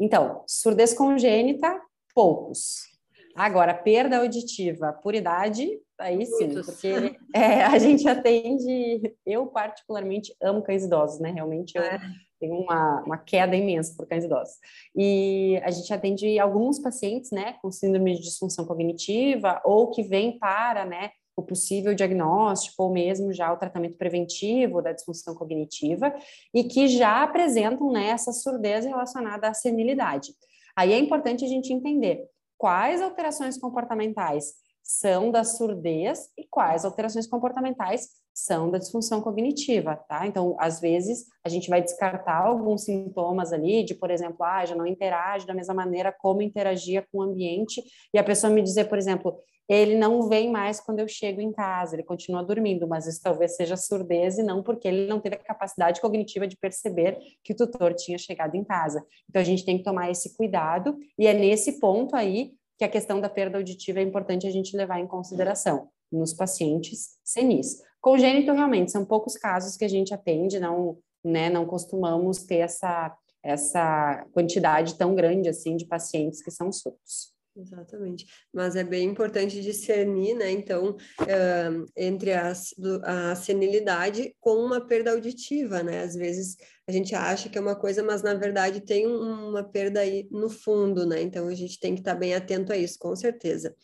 Então, 0.00 0.44
surdez 0.46 0.94
congênita, 0.94 1.80
poucos. 2.14 2.97
Agora, 3.38 3.72
perda 3.72 4.18
auditiva 4.18 4.92
por 4.92 5.14
idade, 5.14 5.70
aí 5.96 6.26
sim, 6.26 6.46
Muitos. 6.46 6.66
porque 6.66 7.16
é, 7.32 7.62
a 7.62 7.78
gente 7.78 8.08
atende, 8.08 9.14
eu 9.24 9.46
particularmente 9.46 10.34
amo 10.42 10.60
cães 10.60 10.84
idosos, 10.84 11.20
né? 11.20 11.30
Realmente 11.30 11.78
eu 11.78 11.82
é. 11.84 12.00
tenho 12.40 12.56
uma, 12.56 13.00
uma 13.04 13.16
queda 13.16 13.54
imensa 13.54 13.94
por 13.96 14.08
cães 14.08 14.24
idosos. 14.24 14.56
E 14.92 15.56
a 15.62 15.70
gente 15.70 15.94
atende 15.94 16.36
alguns 16.36 16.80
pacientes, 16.80 17.30
né, 17.30 17.54
com 17.62 17.70
síndrome 17.70 18.16
de 18.16 18.22
disfunção 18.22 18.64
cognitiva 18.66 19.62
ou 19.64 19.88
que 19.88 20.02
vêm 20.02 20.36
para, 20.36 20.84
né, 20.84 21.10
o 21.36 21.42
possível 21.42 21.94
diagnóstico 21.94 22.82
ou 22.82 22.92
mesmo 22.92 23.32
já 23.32 23.52
o 23.52 23.56
tratamento 23.56 23.96
preventivo 23.96 24.82
da 24.82 24.90
disfunção 24.90 25.36
cognitiva 25.36 26.12
e 26.52 26.64
que 26.64 26.88
já 26.88 27.22
apresentam 27.22 27.92
né, 27.92 28.08
essa 28.08 28.32
surdez 28.32 28.84
relacionada 28.84 29.48
à 29.48 29.54
senilidade. 29.54 30.32
Aí 30.74 30.92
é 30.92 30.98
importante 30.98 31.44
a 31.44 31.48
gente 31.48 31.72
entender 31.72 32.26
quais 32.58 33.00
alterações 33.00 33.56
comportamentais 33.56 34.52
são 34.82 35.30
da 35.30 35.44
surdez 35.44 36.30
e 36.36 36.46
quais 36.50 36.84
alterações 36.84 37.26
comportamentais 37.26 38.08
são 38.32 38.70
da 38.70 38.78
disfunção 38.78 39.20
cognitiva, 39.20 39.96
tá? 40.08 40.26
Então, 40.26 40.56
às 40.58 40.80
vezes, 40.80 41.26
a 41.44 41.48
gente 41.48 41.68
vai 41.68 41.82
descartar 41.82 42.46
alguns 42.46 42.84
sintomas 42.84 43.52
ali, 43.52 43.84
de, 43.84 43.94
por 43.94 44.10
exemplo, 44.10 44.44
ah, 44.44 44.64
já 44.64 44.74
não 44.74 44.86
interage 44.86 45.46
da 45.46 45.52
mesma 45.52 45.74
maneira 45.74 46.14
como 46.18 46.40
interagia 46.40 47.06
com 47.12 47.18
o 47.18 47.22
ambiente, 47.22 47.82
e 48.14 48.18
a 48.18 48.24
pessoa 48.24 48.50
me 48.50 48.62
dizer, 48.62 48.88
por 48.88 48.96
exemplo, 48.96 49.38
ele 49.68 49.96
não 49.96 50.28
vem 50.28 50.50
mais 50.50 50.80
quando 50.80 51.00
eu 51.00 51.06
chego 51.06 51.40
em 51.40 51.52
casa, 51.52 51.94
ele 51.94 52.02
continua 52.02 52.42
dormindo, 52.42 52.88
mas 52.88 53.06
isso 53.06 53.20
talvez 53.22 53.54
seja 53.54 53.76
surdez 53.76 54.38
e 54.38 54.42
não 54.42 54.62
porque 54.62 54.88
ele 54.88 55.06
não 55.06 55.20
teve 55.20 55.36
a 55.36 55.38
capacidade 55.38 56.00
cognitiva 56.00 56.46
de 56.46 56.56
perceber 56.56 57.18
que 57.44 57.52
o 57.52 57.56
tutor 57.56 57.92
tinha 57.94 58.16
chegado 58.16 58.54
em 58.54 58.64
casa. 58.64 59.04
Então 59.28 59.42
a 59.42 59.44
gente 59.44 59.64
tem 59.64 59.76
que 59.76 59.84
tomar 59.84 60.10
esse 60.10 60.34
cuidado 60.36 60.96
e 61.18 61.26
é 61.26 61.34
nesse 61.34 61.78
ponto 61.78 62.16
aí 62.16 62.52
que 62.78 62.84
a 62.84 62.88
questão 62.88 63.20
da 63.20 63.28
perda 63.28 63.58
auditiva 63.58 63.98
é 63.98 64.02
importante 64.02 64.46
a 64.46 64.50
gente 64.50 64.76
levar 64.76 65.00
em 65.00 65.06
consideração 65.06 65.88
nos 66.10 66.32
pacientes 66.32 67.18
senis. 67.22 67.82
Congênito 68.00 68.52
realmente 68.52 68.90
são 68.90 69.04
poucos 69.04 69.36
casos 69.36 69.76
que 69.76 69.84
a 69.84 69.88
gente 69.88 70.14
atende, 70.14 70.58
não, 70.58 70.96
né, 71.22 71.50
não 71.50 71.66
costumamos 71.66 72.38
ter 72.44 72.58
essa 72.58 73.14
essa 73.40 74.26
quantidade 74.32 74.96
tão 74.96 75.14
grande 75.14 75.48
assim 75.48 75.76
de 75.76 75.86
pacientes 75.86 76.42
que 76.42 76.50
são 76.50 76.72
surdos. 76.72 77.37
Exatamente, 77.60 78.24
mas 78.54 78.76
é 78.76 78.84
bem 78.84 79.08
importante 79.08 79.60
discernir, 79.60 80.34
né, 80.34 80.48
então, 80.48 80.90
uh, 80.90 81.86
entre 81.96 82.32
as, 82.32 82.72
a 83.02 83.34
senilidade 83.34 84.32
com 84.38 84.54
uma 84.54 84.80
perda 84.80 85.10
auditiva, 85.10 85.82
né, 85.82 86.02
às 86.04 86.14
vezes 86.14 86.56
a 86.86 86.92
gente 86.92 87.16
acha 87.16 87.48
que 87.48 87.58
é 87.58 87.60
uma 87.60 87.74
coisa, 87.74 88.00
mas 88.00 88.22
na 88.22 88.32
verdade 88.34 88.80
tem 88.80 89.08
uma 89.08 89.64
perda 89.64 90.00
aí 90.00 90.28
no 90.30 90.48
fundo, 90.48 91.04
né, 91.04 91.20
então 91.20 91.48
a 91.48 91.54
gente 91.54 91.80
tem 91.80 91.94
que 91.94 92.00
estar 92.00 92.14
bem 92.14 92.32
atento 92.32 92.72
a 92.72 92.76
isso, 92.76 92.96
com 92.96 93.16
certeza. 93.16 93.74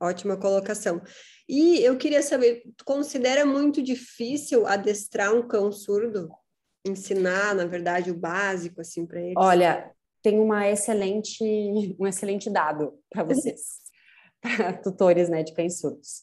Ótima 0.00 0.36
colocação. 0.36 1.00
E 1.48 1.80
eu 1.80 1.96
queria 1.96 2.22
saber, 2.22 2.62
tu 2.76 2.84
considera 2.84 3.44
muito 3.44 3.82
difícil 3.82 4.66
adestrar 4.66 5.34
um 5.34 5.46
cão 5.46 5.70
surdo? 5.72 6.28
Ensinar, 6.86 7.54
na 7.54 7.66
verdade, 7.66 8.10
o 8.10 8.16
básico, 8.16 8.80
assim, 8.80 9.06
para 9.06 9.20
eles? 9.20 9.34
Olha, 9.36 9.92
tem 10.22 10.38
uma 10.38 10.68
excelente, 10.68 11.96
um 11.98 12.06
excelente 12.06 12.48
dado 12.48 12.94
para 13.10 13.24
vocês, 13.24 13.60
para 14.40 14.72
tutores 14.72 15.28
né, 15.28 15.42
de 15.42 15.52
cães 15.52 15.78
surdos. 15.78 16.22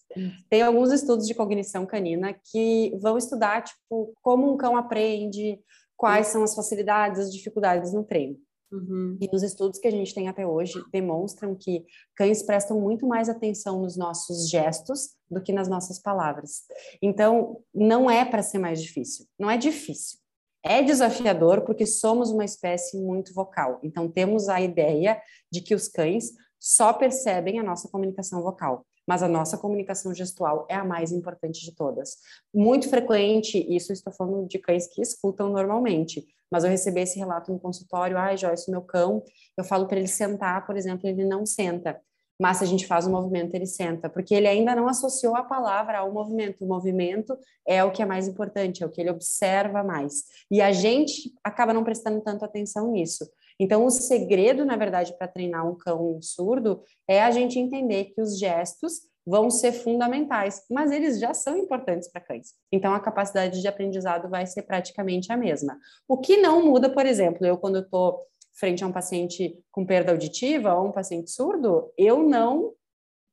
Tem 0.49 0.61
alguns 0.61 0.91
estudos 0.91 1.27
de 1.27 1.33
cognição 1.33 1.85
canina 1.85 2.33
que 2.51 2.95
vão 3.01 3.17
estudar 3.17 3.63
tipo, 3.63 4.13
como 4.21 4.51
um 4.51 4.57
cão 4.57 4.77
aprende, 4.77 5.59
quais 5.97 6.27
são 6.27 6.43
as 6.43 6.55
facilidades, 6.55 7.19
as 7.19 7.33
dificuldades 7.33 7.93
no 7.93 8.03
treino. 8.03 8.37
Uhum. 8.71 9.17
E 9.19 9.27
os 9.33 9.41
estudos 9.41 9.79
que 9.79 9.87
a 9.87 9.91
gente 9.91 10.13
tem 10.13 10.27
até 10.27 10.45
hoje 10.45 10.79
demonstram 10.91 11.55
que 11.55 11.85
cães 12.15 12.43
prestam 12.43 12.79
muito 12.79 13.07
mais 13.07 13.27
atenção 13.27 13.81
nos 13.81 13.97
nossos 13.97 14.47
gestos 14.47 15.15
do 15.29 15.41
que 15.41 15.51
nas 15.51 15.67
nossas 15.67 15.99
palavras. 15.99 16.63
Então, 17.01 17.61
não 17.73 18.09
é 18.09 18.23
para 18.23 18.43
ser 18.43 18.59
mais 18.59 18.81
difícil. 18.81 19.25
Não 19.39 19.49
é 19.49 19.57
difícil. 19.57 20.18
É 20.63 20.81
desafiador 20.81 21.61
porque 21.61 21.85
somos 21.85 22.31
uma 22.31 22.43
espécie 22.43 22.97
muito 22.97 23.33
vocal. 23.33 23.79
Então, 23.81 24.09
temos 24.09 24.49
a 24.49 24.59
ideia 24.59 25.21
de 25.51 25.61
que 25.61 25.73
os 25.73 25.87
cães 25.87 26.31
só 26.59 26.91
percebem 26.91 27.59
a 27.59 27.63
nossa 27.63 27.87
comunicação 27.87 28.41
vocal, 28.41 28.85
mas 29.07 29.23
a 29.23 29.27
nossa 29.27 29.57
comunicação 29.57 30.13
gestual 30.13 30.67
é 30.69 30.75
a 30.75 30.83
mais 30.83 31.11
importante 31.11 31.61
de 31.61 31.73
todas. 31.73 32.17
Muito 32.53 32.89
frequente, 32.89 33.57
isso 33.73 33.93
estou 33.93 34.11
falando 34.11 34.47
de 34.47 34.59
cães 34.59 34.87
que 34.87 35.01
escutam 35.01 35.49
normalmente, 35.49 36.27
mas 36.51 36.63
eu 36.63 36.69
recebi 36.69 37.01
esse 37.01 37.17
relato 37.17 37.51
no 37.51 37.59
consultório, 37.59 38.17
ai, 38.17 38.35
Joyce, 38.35 38.69
meu 38.69 38.81
cão, 38.81 39.23
eu 39.57 39.63
falo 39.63 39.87
para 39.87 39.97
ele 39.97 40.07
sentar, 40.07 40.65
por 40.65 40.75
exemplo, 40.75 41.07
ele 41.07 41.23
não 41.23 41.45
senta 41.45 41.99
mas 42.39 42.57
se 42.57 42.63
a 42.63 42.67
gente 42.67 42.87
faz 42.87 43.05
o 43.05 43.11
movimento, 43.11 43.53
ele 43.53 43.65
senta, 43.65 44.09
porque 44.09 44.33
ele 44.33 44.47
ainda 44.47 44.73
não 44.73 44.87
associou 44.87 45.35
a 45.35 45.43
palavra 45.43 45.99
ao 45.99 46.11
movimento. 46.11 46.63
O 46.63 46.67
movimento 46.67 47.37
é 47.67 47.83
o 47.83 47.91
que 47.91 48.01
é 48.01 48.05
mais 48.05 48.27
importante, 48.27 48.81
é 48.81 48.85
o 48.85 48.89
que 48.89 49.01
ele 49.01 49.11
observa 49.11 49.83
mais. 49.83 50.23
E 50.49 50.61
a 50.61 50.71
gente 50.71 51.33
acaba 51.43 51.73
não 51.73 51.83
prestando 51.83 52.21
tanto 52.21 52.45
atenção 52.45 52.91
nisso. 52.91 53.29
Então, 53.59 53.85
o 53.85 53.89
segredo, 53.89 54.63
na 54.63 54.77
verdade, 54.77 55.13
para 55.17 55.27
treinar 55.27 55.69
um 55.69 55.75
cão 55.75 56.17
surdo 56.21 56.81
é 57.05 57.21
a 57.21 57.29
gente 57.29 57.59
entender 57.59 58.05
que 58.05 58.21
os 58.21 58.39
gestos 58.39 59.01
vão 59.25 59.49
ser 59.49 59.73
fundamentais, 59.73 60.63
mas 60.71 60.91
eles 60.91 61.19
já 61.19 61.33
são 61.33 61.57
importantes 61.57 62.07
para 62.07 62.21
cães. 62.21 62.53
Então, 62.71 62.93
a 62.93 62.99
capacidade 62.99 63.61
de 63.61 63.67
aprendizado 63.67 64.29
vai 64.29 64.45
ser 64.47 64.63
praticamente 64.63 65.31
a 65.31 65.37
mesma. 65.37 65.77
O 66.07 66.17
que 66.17 66.37
não 66.37 66.65
muda, 66.65 66.89
por 66.89 67.05
exemplo, 67.05 67.45
eu 67.45 67.57
quando 67.57 67.79
estou 67.79 68.25
frente 68.59 68.83
a 68.83 68.87
um 68.87 68.91
paciente 68.91 69.57
com 69.71 69.85
perda 69.85 70.11
auditiva 70.11 70.73
ou 70.73 70.87
um 70.87 70.91
paciente 70.91 71.31
surdo, 71.31 71.91
eu 71.97 72.21
não 72.21 72.73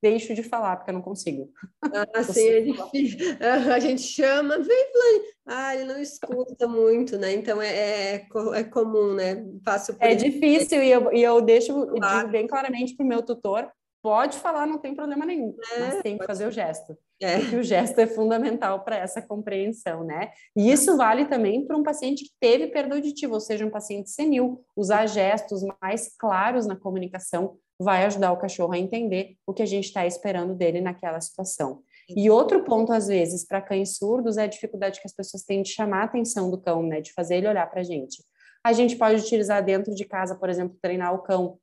deixo 0.02 0.34
de 0.34 0.42
falar, 0.42 0.76
porque 0.76 0.90
eu 0.90 0.94
não 0.94 1.02
consigo. 1.02 1.50
Ah, 1.82 2.22
sim, 2.22 2.48
é 2.48 2.60
difícil. 2.60 3.18
A 3.74 3.80
gente 3.80 4.02
chama, 4.02 4.58
vem, 4.58 4.86
Flane. 4.92 5.24
Ah, 5.46 5.74
ele 5.74 5.84
não 5.84 5.98
escuta 5.98 6.68
muito, 6.68 7.18
né? 7.18 7.32
Então 7.32 7.60
é, 7.60 8.16
é, 8.16 8.28
é 8.54 8.64
comum, 8.64 9.14
né? 9.14 9.44
Passo 9.64 9.96
é 10.00 10.14
difícil 10.14 10.82
e 10.82 10.90
eu, 10.90 11.12
e 11.12 11.22
eu 11.22 11.40
deixo, 11.40 11.86
claro. 11.86 12.28
bem 12.28 12.46
claramente 12.46 12.94
para 12.94 13.04
o 13.04 13.08
meu 13.08 13.22
tutor, 13.22 13.70
pode 14.02 14.38
falar, 14.38 14.66
não 14.66 14.78
tem 14.78 14.94
problema 14.94 15.26
nenhum, 15.26 15.56
é, 15.74 15.80
mas 15.80 16.02
tem 16.02 16.16
que 16.16 16.26
fazer 16.26 16.44
ser. 16.44 16.48
o 16.48 16.52
gesto. 16.52 16.98
É. 17.20 17.38
Porque 17.38 17.56
o 17.56 17.62
gesto 17.62 17.98
é 17.98 18.06
fundamental 18.06 18.84
para 18.84 18.96
essa 18.96 19.22
compreensão, 19.22 20.04
né? 20.04 20.30
E 20.54 20.70
isso 20.70 20.96
vale 20.96 21.24
também 21.24 21.66
para 21.66 21.76
um 21.76 21.82
paciente 21.82 22.24
que 22.24 22.30
teve 22.38 22.68
perda 22.68 22.94
auditiva, 22.94 23.34
ou 23.34 23.40
seja, 23.40 23.64
um 23.64 23.70
paciente 23.70 24.10
senil. 24.10 24.64
Usar 24.76 25.06
gestos 25.06 25.62
mais 25.80 26.14
claros 26.16 26.66
na 26.66 26.76
comunicação 26.76 27.56
vai 27.78 28.04
ajudar 28.04 28.32
o 28.32 28.38
cachorro 28.38 28.72
a 28.72 28.78
entender 28.78 29.36
o 29.46 29.52
que 29.52 29.62
a 29.62 29.66
gente 29.66 29.84
está 29.84 30.06
esperando 30.06 30.54
dele 30.54 30.80
naquela 30.80 31.20
situação. 31.20 31.82
E 32.08 32.30
outro 32.30 32.62
ponto, 32.64 32.92
às 32.92 33.08
vezes, 33.08 33.44
para 33.44 33.60
cães 33.60 33.96
surdos 33.96 34.36
é 34.36 34.44
a 34.44 34.46
dificuldade 34.46 35.00
que 35.00 35.06
as 35.06 35.14
pessoas 35.14 35.42
têm 35.42 35.62
de 35.62 35.70
chamar 35.70 36.02
a 36.02 36.04
atenção 36.04 36.50
do 36.50 36.60
cão, 36.60 36.82
né? 36.82 37.00
De 37.00 37.12
fazer 37.12 37.36
ele 37.36 37.48
olhar 37.48 37.68
para 37.68 37.80
a 37.80 37.84
gente. 37.84 38.22
A 38.64 38.72
gente 38.72 38.96
pode 38.96 39.20
utilizar 39.20 39.64
dentro 39.64 39.94
de 39.94 40.04
casa, 40.04 40.34
por 40.34 40.48
exemplo, 40.48 40.78
treinar 40.80 41.14
o 41.14 41.22
cão 41.22 41.58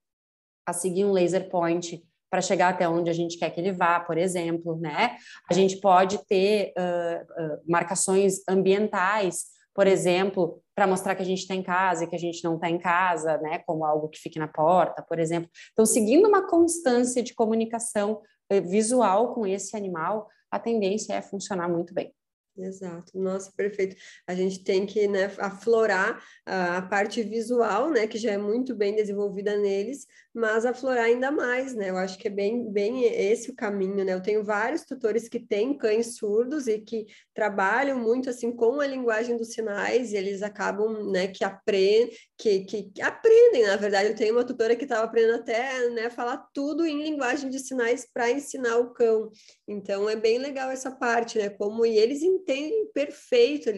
a 0.66 0.74
seguir 0.74 1.06
um 1.06 1.12
laser 1.12 1.50
point, 1.50 2.04
para 2.34 2.42
chegar 2.42 2.70
até 2.70 2.90
onde 2.90 3.12
a 3.12 3.14
gente 3.14 3.38
quer 3.38 3.52
que 3.52 3.62
ele 3.62 3.72
vá, 3.72 4.00
por 4.00 4.18
exemplo, 4.18 4.76
né? 4.76 5.18
A 5.48 5.54
gente 5.54 5.78
pode 5.78 6.18
ter 6.26 6.74
uh, 6.76 7.22
uh, 7.22 7.62
marcações 7.68 8.42
ambientais, 8.50 9.44
por 9.72 9.86
exemplo, 9.86 10.60
para 10.74 10.88
mostrar 10.88 11.14
que 11.14 11.22
a 11.22 11.26
gente 11.26 11.42
está 11.42 11.54
em 11.54 11.62
casa 11.62 12.04
e 12.04 12.08
que 12.08 12.16
a 12.16 12.20
gente 12.20 12.44
não 12.44 12.56
está 12.56 12.68
em 12.68 12.80
casa, 12.80 13.38
né? 13.38 13.60
Como 13.68 13.86
algo 13.86 14.10
que 14.10 14.18
fique 14.18 14.40
na 14.40 14.48
porta, 14.48 15.06
por 15.08 15.20
exemplo. 15.20 15.48
Então, 15.74 15.86
seguindo 15.86 16.28
uma 16.28 16.48
constância 16.48 17.22
de 17.22 17.36
comunicação 17.36 18.20
uh, 18.52 18.62
visual 18.68 19.36
com 19.36 19.46
esse 19.46 19.78
animal, 19.78 20.28
a 20.50 20.58
tendência 20.58 21.14
é 21.14 21.22
funcionar 21.22 21.70
muito 21.70 21.94
bem. 21.94 22.12
Exato, 22.58 23.18
nossa, 23.18 23.52
perfeito. 23.56 23.96
A 24.28 24.36
gente 24.36 24.64
tem 24.64 24.86
que 24.86 25.08
né, 25.08 25.26
aflorar 25.40 26.24
a, 26.46 26.82
parte 26.84 27.24
visual, 27.24 27.90
né, 27.90 28.06
que 28.06 28.18
já 28.18 28.32
é 28.32 28.38
muito 28.38 28.76
bem 28.76 28.96
desenvolvida 28.96 29.58
neles, 29.58 30.06
mas 30.34 30.66
aflorar 30.66 31.06
ainda 31.06 31.30
mais, 31.30 31.76
né? 31.76 31.92
Eu 31.92 31.98
acho 31.98 32.18
que 32.18 32.28
é 32.28 32.32
bem, 32.32 32.72
bem 32.72 33.04
esse 33.04 33.52
o 33.52 33.56
caminho, 33.56 34.04
né? 34.04 34.14
Eu 34.14 34.22
tenho 34.22 34.44
vários 34.44 34.84
tutores 34.84 35.30
que 35.30 35.40
têm 35.40 35.78
cães 35.78 36.16
surdos 36.16 36.68
e 36.68 36.80
que 36.80 37.06
trabalham 37.36 38.00
muito 38.00 38.30
assim 38.30 38.52
com 38.52 38.82
a 38.82 38.88
linguagem 38.88 39.38
dos 39.38 39.54
sinais 39.54 40.12
e 40.12 40.18
eles 40.18 40.42
acabam, 40.42 41.12
né, 41.12 41.28
que 41.28 41.44
aprendem, 41.44 42.10
que, 42.38 42.62
que, 42.62 43.02
aprendem, 43.02 43.68
na 43.68 43.76
verdade. 43.76 44.10
Eu 44.10 44.16
tenho 44.16 44.34
uma 44.34 44.44
tutora 44.44 44.76
que 44.76 44.86
estava 44.86 45.04
aprendendo 45.04 45.36
até, 45.36 45.90
né, 45.90 46.10
falar 46.10 46.38
tudo 46.52 46.86
em 46.86 47.04
linguagem 47.04 47.50
de 47.50 47.60
sinais 47.60 48.08
para 48.12 48.32
ensinar 48.32 48.78
o 48.78 48.92
cão. 48.92 49.30
Então 49.68 50.10
é 50.10 50.16
bem 50.16 50.40
legal 50.40 50.72
essa 50.72 50.90
parte, 50.92 51.38
né? 51.38 51.50
Como 51.50 51.86
e 51.86 51.98
eles 51.98 52.24
entendem 52.24 52.90
perfeito. 52.92 53.70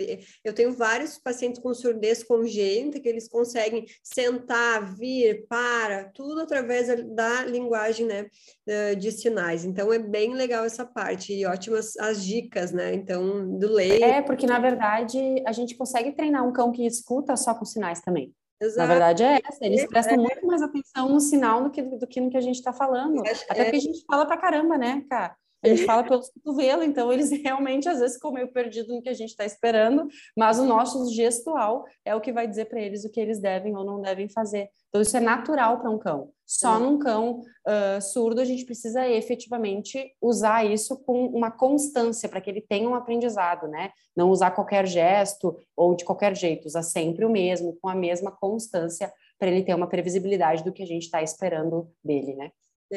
Eu 0.44 0.54
tenho 0.54 0.72
vários 0.72 1.18
pacientes 1.18 1.62
com 1.62 1.74
surdez 1.74 2.24
congênita 2.24 3.00
que 3.00 3.10
eles 3.10 3.28
conseguem 3.28 3.86
sentar, 4.02 4.96
vir, 4.96 5.46
para, 5.48 6.06
tudo 6.06 6.45
através 6.46 6.88
da 7.14 7.44
linguagem, 7.44 8.06
né, 8.06 8.26
de 8.96 9.12
sinais. 9.12 9.66
Então 9.66 9.92
é 9.92 10.00
bem 10.00 10.34
legal 10.34 10.64
essa 10.64 10.86
parte 10.86 11.34
e 11.34 11.46
ótimas 11.46 11.98
as 11.98 12.24
dicas, 12.24 12.72
né? 12.72 12.94
Então 12.94 13.58
do 13.60 13.74
lei. 13.74 14.02
É 14.02 14.22
porque 14.22 14.48
na 14.48 14.60
verdade 14.60 15.44
a 15.46 15.52
gente 15.52 15.76
consegue 15.76 16.14
treinar 16.14 16.48
um 16.48 16.54
cão 16.54 16.72
que 16.72 16.86
escuta 16.86 17.36
só 17.36 17.54
com 17.54 17.66
sinais 17.66 18.02
também. 18.02 18.34
Exato. 18.62 18.80
Na 18.80 18.86
verdade 18.86 19.24
é 19.24 19.42
essa, 19.44 19.66
eles 19.66 19.86
prestam 19.86 20.16
é. 20.16 20.18
muito 20.18 20.48
mais 20.48 20.62
atenção 20.62 21.10
no 21.10 21.20
sinal 21.20 21.64
do 21.64 21.70
que, 21.70 21.82
do 21.82 22.08
que 22.08 22.22
no 22.22 22.30
que 22.30 22.38
a 22.38 22.42
gente 22.42 22.56
está 22.56 22.72
falando. 22.72 23.20
Até 23.50 23.62
é. 23.62 23.64
porque 23.66 23.78
a 23.78 23.82
gente 23.82 24.06
fala 24.06 24.26
pra 24.26 24.38
caramba, 24.38 24.78
né, 24.78 25.04
cara? 25.10 25.36
A 25.66 25.76
gente 25.76 25.86
fala 25.86 26.04
pelos 26.04 26.30
cotovelos, 26.30 26.86
então 26.86 27.12
eles 27.12 27.32
realmente 27.44 27.90
às 27.90 28.00
vezes 28.00 28.16
ficam 28.16 28.32
meio 28.32 28.52
perdidos 28.52 28.94
no 28.94 29.02
que 29.02 29.10
a 29.10 29.14
gente 29.14 29.30
está 29.30 29.46
esperando, 29.46 30.08
mas 30.38 30.60
o 30.60 30.66
nosso 30.66 31.12
gestual 31.14 31.86
é 32.04 32.16
o 32.16 32.22
que 32.22 32.32
vai 32.32 32.48
dizer 32.48 32.66
para 32.66 32.80
eles 32.80 33.04
o 33.04 33.12
que 33.12 33.20
eles 33.20 33.40
devem 33.40 33.76
ou 33.76 33.84
não 33.84 34.02
devem 34.02 34.30
fazer. 34.30 34.70
Então 34.90 35.02
isso 35.02 35.18
é 35.18 35.20
natural 35.20 35.80
para 35.80 35.90
um 35.90 35.98
cão. 35.98 36.30
Só 36.46 36.80
num 36.80 37.00
cão 37.00 37.42
uh, 37.42 38.02
surdo 38.02 38.40
a 38.40 38.46
gente 38.46 38.66
precisa 38.66 39.08
efetivamente 39.10 40.14
usar 40.22 40.64
isso 40.64 40.96
com 41.04 41.26
uma 41.26 41.50
constância 41.50 42.30
para 42.30 42.40
que 42.40 42.50
ele 42.50 42.62
tenha 42.62 42.88
um 42.88 42.94
aprendizado, 42.94 43.68
né? 43.68 43.90
Não 44.16 44.30
usar 44.30 44.52
qualquer 44.52 44.86
gesto 44.86 45.58
ou 45.76 45.96
de 45.96 46.06
qualquer 46.06 46.36
jeito, 46.36 46.68
usar 46.68 46.84
sempre 46.84 47.26
o 47.26 47.30
mesmo, 47.30 47.76
com 47.82 47.90
a 47.90 47.96
mesma 47.96 48.32
constância, 48.32 49.12
para 49.40 49.50
ele 49.50 49.64
ter 49.64 49.74
uma 49.74 49.88
previsibilidade 49.88 50.64
do 50.64 50.72
que 50.72 50.84
a 50.84 50.88
gente 50.88 51.04
está 51.04 51.22
esperando 51.22 51.90
dele, 52.04 52.36
né? 52.36 52.52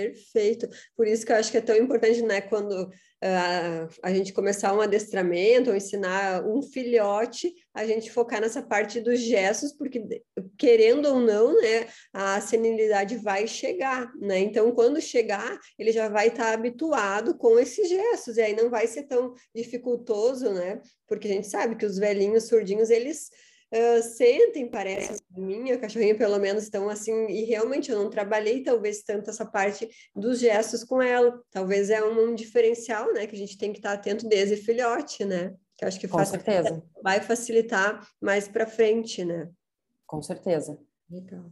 Perfeito. 0.06 0.68
Por 0.96 1.06
isso 1.06 1.26
que 1.26 1.32
eu 1.32 1.36
acho 1.36 1.50
que 1.50 1.56
é 1.56 1.60
tão 1.60 1.76
importante, 1.76 2.22
né, 2.22 2.40
quando 2.40 2.84
uh, 2.84 3.88
a 4.02 4.14
gente 4.14 4.32
começar 4.32 4.74
um 4.74 4.80
adestramento 4.80 5.70
ou 5.70 5.76
ensinar 5.76 6.46
um 6.46 6.62
filhote, 6.62 7.52
a 7.74 7.84
gente 7.86 8.10
focar 8.10 8.40
nessa 8.40 8.62
parte 8.62 9.00
dos 9.00 9.20
gestos, 9.20 9.72
porque 9.72 10.22
querendo 10.56 11.06
ou 11.06 11.20
não, 11.20 11.60
né, 11.60 11.88
a 12.12 12.40
senilidade 12.40 13.16
vai 13.16 13.46
chegar, 13.46 14.12
né? 14.20 14.38
Então, 14.38 14.72
quando 14.72 15.00
chegar, 15.00 15.58
ele 15.78 15.92
já 15.92 16.08
vai 16.08 16.28
estar 16.28 16.52
habituado 16.52 17.36
com 17.36 17.58
esses 17.58 17.88
gestos, 17.88 18.36
e 18.36 18.42
aí 18.42 18.54
não 18.54 18.70
vai 18.70 18.86
ser 18.86 19.04
tão 19.04 19.34
dificultoso, 19.54 20.52
né? 20.52 20.80
Porque 21.06 21.28
a 21.28 21.32
gente 21.32 21.48
sabe 21.48 21.76
que 21.76 21.86
os 21.86 21.98
velhinhos 21.98 22.44
surdinhos, 22.44 22.90
eles 22.90 23.30
uh, 23.72 24.02
sentem, 24.02 24.70
parece, 24.70 25.22
minha 25.30 25.78
cachorrinha 25.78 26.16
pelo 26.16 26.38
menos, 26.38 26.64
estão 26.64 26.88
assim, 26.88 27.26
e 27.26 27.44
realmente 27.44 27.90
eu 27.90 27.98
não 27.98 28.10
trabalhei 28.10 28.62
talvez 28.62 29.02
tanto 29.02 29.30
essa 29.30 29.46
parte 29.46 29.88
dos 30.14 30.38
gestos 30.38 30.84
com 30.84 31.00
ela, 31.02 31.40
talvez 31.50 31.90
é 31.90 32.02
um, 32.02 32.30
um 32.30 32.34
diferencial, 32.34 33.12
né, 33.12 33.26
que 33.26 33.34
a 33.34 33.38
gente 33.38 33.58
tem 33.58 33.72
que 33.72 33.78
estar 33.78 33.92
atento 33.92 34.28
desde 34.28 34.56
filhote, 34.56 35.24
né, 35.24 35.54
que 35.76 35.84
acho 35.84 36.00
que 36.00 36.08
com 36.08 36.24
certeza. 36.24 36.82
vai 37.02 37.20
facilitar 37.20 38.06
mais 38.20 38.48
para 38.48 38.66
frente, 38.66 39.24
né. 39.24 39.50
Com 40.06 40.22
certeza. 40.22 40.78
Legal. 41.10 41.50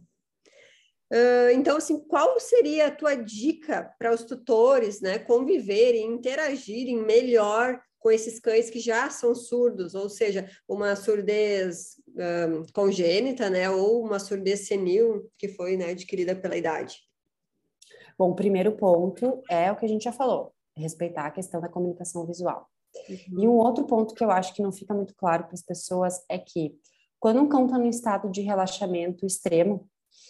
Uh, 1.11 1.51
então, 1.53 1.77
assim, 1.77 1.99
qual 1.99 2.37
seria 2.39 2.87
a 2.87 2.91
tua 2.91 3.15
dica 3.15 3.93
para 3.97 4.13
os 4.13 4.25
tutores, 4.25 4.99
né, 4.99 5.17
conviverem, 5.17 6.05
interagirem 6.11 7.01
melhor 7.01 7.79
com 8.07 8.11
esses 8.11 8.39
cães 8.39 8.69
que 8.69 8.79
já 8.79 9.09
são 9.09 9.35
surdos, 9.35 9.93
ou 9.93 10.07
seja, 10.07 10.49
uma 10.65 10.95
surdez 10.95 11.97
um, 12.07 12.63
congênita, 12.73 13.49
né, 13.49 13.69
ou 13.69 14.01
uma 14.01 14.17
surdez 14.17 14.65
senil 14.65 15.29
que 15.37 15.49
foi 15.49 15.75
né, 15.75 15.89
adquirida 15.89 16.33
pela 16.33 16.55
idade? 16.55 16.99
Bom, 18.17 18.31
o 18.31 18.35
primeiro 18.35 18.71
ponto 18.77 19.43
é 19.49 19.69
o 19.69 19.75
que 19.75 19.83
a 19.83 19.89
gente 19.89 20.05
já 20.05 20.13
falou, 20.13 20.53
respeitar 20.77 21.25
a 21.25 21.31
questão 21.31 21.59
da 21.59 21.67
comunicação 21.67 22.25
visual. 22.25 22.69
Uhum. 23.09 23.43
E 23.43 23.45
um 23.45 23.57
outro 23.57 23.85
ponto 23.85 24.13
que 24.13 24.23
eu 24.23 24.31
acho 24.31 24.53
que 24.53 24.63
não 24.63 24.71
fica 24.71 24.93
muito 24.93 25.13
claro 25.13 25.43
para 25.43 25.55
as 25.55 25.61
pessoas 25.61 26.23
é 26.29 26.37
que 26.37 26.79
quando 27.19 27.41
um 27.41 27.49
cão 27.49 27.65
está 27.65 27.77
em 27.77 27.89
estado 27.89 28.31
de 28.31 28.39
relaxamento 28.39 29.25
extremo, 29.25 29.85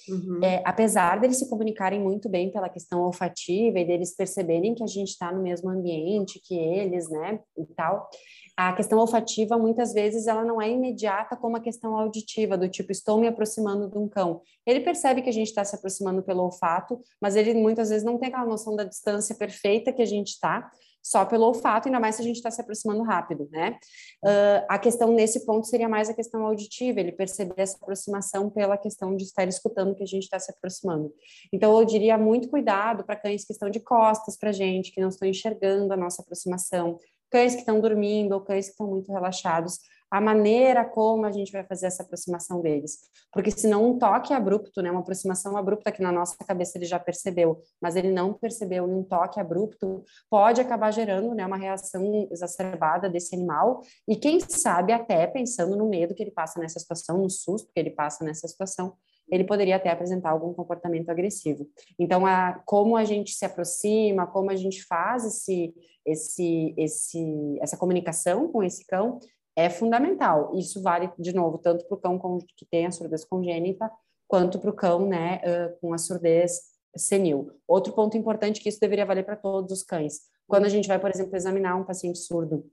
Uhum. 0.09 0.39
É, 0.43 0.61
apesar 0.65 1.19
deles 1.19 1.37
se 1.37 1.49
comunicarem 1.49 1.99
muito 1.99 2.29
bem 2.29 2.51
pela 2.51 2.69
questão 2.69 3.01
olfativa 3.01 3.79
e 3.79 3.85
deles 3.85 4.15
perceberem 4.15 4.73
que 4.73 4.83
a 4.83 4.87
gente 4.87 5.09
está 5.09 5.31
no 5.31 5.41
mesmo 5.41 5.69
ambiente 5.69 6.41
que 6.43 6.55
eles, 6.55 7.09
né, 7.09 7.39
e 7.57 7.65
tal, 7.75 8.09
a 8.55 8.73
questão 8.73 8.97
olfativa 8.97 9.57
muitas 9.57 9.93
vezes 9.93 10.25
ela 10.25 10.43
não 10.43 10.61
é 10.61 10.69
imediata 10.69 11.35
como 11.35 11.57
a 11.57 11.59
questão 11.59 11.95
auditiva, 11.95 12.57
do 12.57 12.67
tipo 12.67 12.91
estou 12.91 13.19
me 13.19 13.27
aproximando 13.27 13.87
de 13.87 13.97
um 13.97 14.07
cão. 14.07 14.41
Ele 14.65 14.79
percebe 14.79 15.21
que 15.21 15.29
a 15.29 15.33
gente 15.33 15.47
está 15.47 15.63
se 15.63 15.75
aproximando 15.75 16.23
pelo 16.23 16.43
olfato, 16.43 16.99
mas 17.21 17.35
ele 17.35 17.53
muitas 17.53 17.89
vezes 17.89 18.03
não 18.03 18.17
tem 18.17 18.29
aquela 18.29 18.45
noção 18.45 18.75
da 18.75 18.83
distância 18.83 19.35
perfeita 19.35 19.93
que 19.93 20.01
a 20.01 20.05
gente 20.05 20.29
está 20.29 20.71
só 21.01 21.25
pelo 21.25 21.45
olfato, 21.45 21.87
ainda 21.87 21.99
mais 21.99 22.15
se 22.15 22.21
a 22.21 22.25
gente 22.25 22.37
está 22.37 22.51
se 22.51 22.61
aproximando 22.61 23.01
rápido, 23.03 23.47
né? 23.51 23.77
Uh, 24.23 24.65
a 24.69 24.77
questão 24.77 25.11
nesse 25.11 25.45
ponto 25.45 25.65
seria 25.67 25.87
mais 25.87 26.09
a 26.09 26.13
questão 26.13 26.45
auditiva, 26.45 26.99
ele 26.99 27.11
perceber 27.11 27.53
essa 27.57 27.77
aproximação 27.81 28.49
pela 28.49 28.77
questão 28.77 29.15
de 29.15 29.23
estar 29.23 29.47
escutando 29.47 29.95
que 29.95 30.03
a 30.03 30.07
gente 30.07 30.23
está 30.23 30.37
se 30.39 30.51
aproximando. 30.51 31.13
Então, 31.51 31.77
eu 31.79 31.85
diria 31.85 32.17
muito 32.17 32.49
cuidado 32.49 33.05
para 33.05 33.15
cães 33.15 33.45
que 33.45 33.53
estão 33.53 33.69
de 33.69 33.79
costas 33.79 34.37
para 34.37 34.49
a 34.49 34.53
gente, 34.53 34.91
que 34.91 35.01
não 35.01 35.09
estão 35.09 35.27
enxergando 35.27 35.93
a 35.93 35.97
nossa 35.97 36.21
aproximação, 36.21 36.97
cães 37.29 37.53
que 37.53 37.61
estão 37.61 37.79
dormindo 37.79 38.33
ou 38.33 38.41
cães 38.41 38.65
que 38.65 38.71
estão 38.71 38.87
muito 38.87 39.11
relaxados, 39.11 39.79
a 40.09 40.21
maneira 40.21 40.85
como 40.85 41.25
a 41.25 41.31
gente 41.31 41.51
vai 41.51 41.63
fazer 41.63 41.87
essa 41.87 42.03
aproximação 42.03 42.61
deles. 42.61 42.99
Porque 43.31 43.51
senão 43.51 43.85
um 43.85 43.99
toque 43.99 44.33
abrupto, 44.33 44.81
né, 44.81 44.89
uma 44.89 45.01
aproximação 45.01 45.57
abrupta 45.57 45.91
que 45.91 46.01
na 46.01 46.11
nossa 46.11 46.35
cabeça 46.45 46.77
ele 46.77 46.85
já 46.85 46.99
percebeu, 46.99 47.61
mas 47.81 47.95
ele 47.95 48.11
não 48.11 48.33
percebeu, 48.33 48.87
e 48.87 48.93
um 48.93 49.03
toque 49.03 49.39
abrupto 49.39 50.03
pode 50.29 50.61
acabar 50.61 50.91
gerando, 50.91 51.33
né, 51.33 51.45
uma 51.45 51.57
reação 51.57 52.27
exacerbada 52.31 53.09
desse 53.09 53.35
animal, 53.35 53.81
e 54.07 54.15
quem 54.15 54.39
sabe 54.39 54.93
até 54.93 55.27
pensando 55.27 55.75
no 55.75 55.89
medo 55.89 56.15
que 56.15 56.23
ele 56.23 56.31
passa 56.31 56.59
nessa 56.59 56.79
situação, 56.79 57.17
no 57.17 57.29
susto 57.29 57.71
que 57.73 57.79
ele 57.79 57.91
passa 57.91 58.23
nessa 58.23 58.47
situação, 58.47 58.93
ele 59.29 59.43
poderia 59.43 59.75
até 59.75 59.89
apresentar 59.89 60.29
algum 60.29 60.53
comportamento 60.53 61.09
agressivo. 61.09 61.67
Então, 61.99 62.25
a, 62.25 62.61
como 62.65 62.95
a 62.95 63.03
gente 63.03 63.33
se 63.33 63.45
aproxima, 63.45 64.25
como 64.25 64.49
a 64.49 64.55
gente 64.55 64.85
faz 64.85 65.25
esse, 65.25 65.73
esse, 66.05 66.73
esse, 66.77 67.57
essa 67.61 67.77
comunicação 67.77 68.47
com 68.49 68.63
esse 68.63 68.85
cão, 68.85 69.19
é 69.57 69.71
fundamental. 69.71 70.51
Isso 70.55 70.81
vale, 70.83 71.11
de 71.17 71.33
novo, 71.33 71.57
tanto 71.57 71.83
para 71.85 71.95
o 71.95 72.19
cão 72.19 72.37
que 72.55 72.65
tem 72.65 72.85
a 72.85 72.91
surdez 72.91 73.25
congênita, 73.25 73.91
quanto 74.27 74.59
para 74.59 74.69
o 74.69 74.73
cão 74.73 75.07
né, 75.07 75.41
com 75.81 75.93
a 75.93 75.97
surdez 75.97 76.61
senil. 76.95 77.51
Outro 77.67 77.91
ponto 77.91 78.15
importante 78.15 78.61
que 78.61 78.69
isso 78.69 78.79
deveria 78.79 79.05
valer 79.05 79.25
para 79.25 79.35
todos 79.35 79.71
os 79.71 79.83
cães. 79.83 80.21
Quando 80.47 80.65
a 80.65 80.69
gente 80.69 80.87
vai, 80.87 80.99
por 80.99 81.09
exemplo, 81.09 81.35
examinar 81.35 81.75
um 81.75 81.83
paciente 81.83 82.19
surdo 82.19 82.69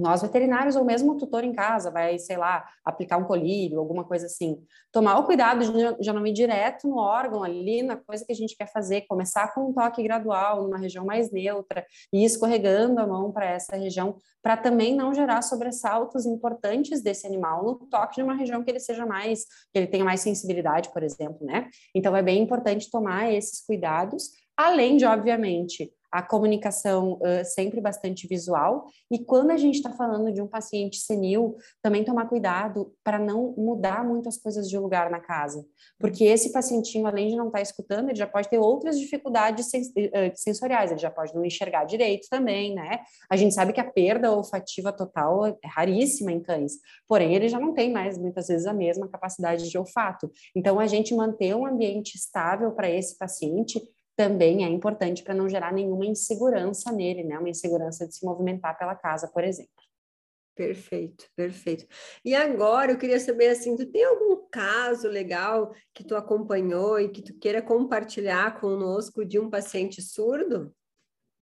nós 0.00 0.22
veterinários 0.22 0.76
ou 0.76 0.84
mesmo 0.84 1.12
o 1.12 1.16
tutor 1.16 1.44
em 1.44 1.52
casa 1.52 1.90
vai, 1.90 2.18
sei 2.18 2.36
lá, 2.36 2.66
aplicar 2.84 3.16
um 3.16 3.24
colírio, 3.24 3.78
alguma 3.78 4.04
coisa 4.04 4.26
assim. 4.26 4.58
Tomar 4.90 5.18
o 5.18 5.24
cuidado 5.24 5.60
de 5.60 6.04
já 6.04 6.12
não 6.12 6.26
ir 6.26 6.32
direto 6.32 6.88
no 6.88 6.96
órgão 6.96 7.42
ali, 7.42 7.82
na 7.82 7.96
coisa 7.96 8.24
que 8.24 8.32
a 8.32 8.34
gente 8.34 8.56
quer 8.56 8.66
fazer, 8.72 9.02
começar 9.02 9.54
com 9.54 9.68
um 9.68 9.72
toque 9.72 10.02
gradual, 10.02 10.62
numa 10.62 10.78
região 10.78 11.04
mais 11.04 11.30
neutra, 11.30 11.84
e 12.12 12.24
escorregando 12.24 13.00
a 13.00 13.06
mão 13.06 13.30
para 13.30 13.46
essa 13.46 13.76
região, 13.76 14.16
para 14.42 14.56
também 14.56 14.94
não 14.94 15.12
gerar 15.14 15.42
sobressaltos 15.42 16.26
importantes 16.26 17.02
desse 17.02 17.26
animal 17.26 17.64
no 17.64 17.74
toque 17.74 18.16
de 18.16 18.22
uma 18.22 18.34
região 18.34 18.64
que 18.64 18.70
ele 18.70 18.80
seja 18.80 19.04
mais, 19.04 19.44
que 19.72 19.78
ele 19.78 19.86
tenha 19.86 20.04
mais 20.04 20.20
sensibilidade, 20.20 20.90
por 20.92 21.02
exemplo, 21.02 21.46
né? 21.46 21.68
Então 21.94 22.16
é 22.16 22.22
bem 22.22 22.42
importante 22.42 22.90
tomar 22.90 23.32
esses 23.32 23.64
cuidados, 23.64 24.30
além 24.56 24.96
de, 24.96 25.04
obviamente, 25.04 25.92
a 26.10 26.22
comunicação 26.22 27.14
uh, 27.14 27.44
sempre 27.44 27.80
bastante 27.80 28.26
visual. 28.26 28.86
E 29.10 29.18
quando 29.18 29.50
a 29.50 29.56
gente 29.56 29.76
está 29.76 29.90
falando 29.90 30.32
de 30.32 30.42
um 30.42 30.46
paciente 30.46 30.98
senil, 30.98 31.56
também 31.82 32.04
tomar 32.04 32.28
cuidado 32.28 32.92
para 33.04 33.18
não 33.18 33.54
mudar 33.56 34.04
muitas 34.04 34.36
coisas 34.36 34.68
de 34.68 34.76
lugar 34.78 35.10
na 35.10 35.20
casa. 35.20 35.64
Porque 35.98 36.24
esse 36.24 36.52
pacientinho, 36.52 37.06
além 37.06 37.28
de 37.28 37.36
não 37.36 37.46
estar 37.46 37.58
tá 37.58 37.62
escutando, 37.62 38.08
ele 38.08 38.18
já 38.18 38.26
pode 38.26 38.48
ter 38.48 38.58
outras 38.58 38.98
dificuldades 38.98 39.70
sens 39.70 39.88
uh, 39.88 40.32
sensoriais, 40.34 40.90
ele 40.90 41.00
já 41.00 41.10
pode 41.10 41.34
não 41.34 41.44
enxergar 41.44 41.84
direito 41.84 42.28
também, 42.28 42.74
né? 42.74 43.00
A 43.30 43.36
gente 43.36 43.54
sabe 43.54 43.72
que 43.72 43.80
a 43.80 43.90
perda 43.90 44.32
olfativa 44.32 44.92
total 44.92 45.46
é 45.46 45.56
raríssima 45.64 46.32
em 46.32 46.40
cães, 46.40 46.72
porém 47.06 47.34
ele 47.34 47.48
já 47.48 47.60
não 47.60 47.72
tem 47.72 47.92
mais, 47.92 48.18
muitas 48.18 48.48
vezes, 48.48 48.66
a 48.66 48.72
mesma 48.72 49.08
capacidade 49.08 49.68
de 49.68 49.78
olfato. 49.78 50.30
Então, 50.54 50.80
a 50.80 50.86
gente 50.86 51.14
manter 51.14 51.54
um 51.54 51.66
ambiente 51.66 52.16
estável 52.16 52.72
para 52.72 52.90
esse 52.90 53.16
paciente 53.16 53.80
também 54.20 54.66
é 54.66 54.68
importante 54.68 55.22
para 55.22 55.32
não 55.32 55.48
gerar 55.48 55.72
nenhuma 55.72 56.04
insegurança 56.04 56.92
nele, 56.92 57.24
né? 57.24 57.38
Uma 57.38 57.48
insegurança 57.48 58.06
de 58.06 58.14
se 58.14 58.22
movimentar 58.22 58.76
pela 58.78 58.94
casa, 58.94 59.26
por 59.26 59.42
exemplo. 59.42 59.72
Perfeito, 60.54 61.24
perfeito. 61.34 61.86
E 62.22 62.34
agora 62.34 62.92
eu 62.92 62.98
queria 62.98 63.18
saber 63.18 63.48
assim, 63.48 63.74
tu 63.76 63.86
tem 63.86 64.04
algum 64.04 64.36
caso 64.50 65.08
legal 65.08 65.72
que 65.94 66.04
tu 66.04 66.14
acompanhou 66.14 67.00
e 67.00 67.08
que 67.08 67.22
tu 67.22 67.32
queira 67.38 67.62
compartilhar 67.62 68.60
conosco 68.60 69.24
de 69.24 69.38
um 69.38 69.48
paciente 69.48 70.02
surdo? 70.02 70.70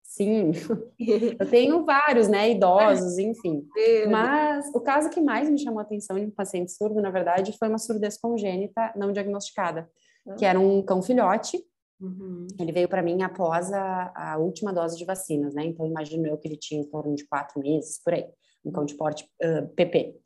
Sim, 0.02 0.52
eu 1.38 1.50
tenho 1.50 1.84
vários, 1.84 2.28
né, 2.28 2.50
idosos, 2.50 3.18
enfim. 3.18 3.68
Mas 4.10 4.74
o 4.74 4.80
caso 4.80 5.10
que 5.10 5.20
mais 5.20 5.50
me 5.50 5.58
chamou 5.58 5.80
a 5.80 5.82
atenção 5.82 6.18
de 6.18 6.24
um 6.24 6.30
paciente 6.30 6.72
surdo, 6.72 7.02
na 7.02 7.10
verdade, 7.10 7.54
foi 7.58 7.68
uma 7.68 7.76
surdez 7.76 8.16
congênita 8.16 8.90
não 8.96 9.12
diagnosticada, 9.12 9.86
que 10.38 10.46
era 10.46 10.58
um 10.58 10.82
cão 10.82 11.02
filhote 11.02 11.62
Uhum. 12.00 12.46
Ele 12.58 12.72
veio 12.72 12.88
para 12.88 13.02
mim 13.02 13.22
após 13.22 13.72
a, 13.72 14.12
a, 14.14 14.38
última 14.38 14.72
dose 14.72 14.96
de 14.96 15.04
vacinas, 15.04 15.54
né? 15.54 15.64
Então, 15.64 15.86
imagino 15.86 16.26
eu 16.26 16.36
que 16.36 16.48
ele 16.48 16.56
tinha 16.56 16.80
em 16.80 16.88
torno 16.88 17.14
de 17.14 17.26
quatro 17.26 17.60
meses, 17.60 18.00
por 18.02 18.14
aí, 18.14 18.26
um 18.64 18.72
cão 18.72 18.84
de 18.84 18.94
porte 18.94 19.28
uh, 19.42 19.68
PP. 19.74 20.16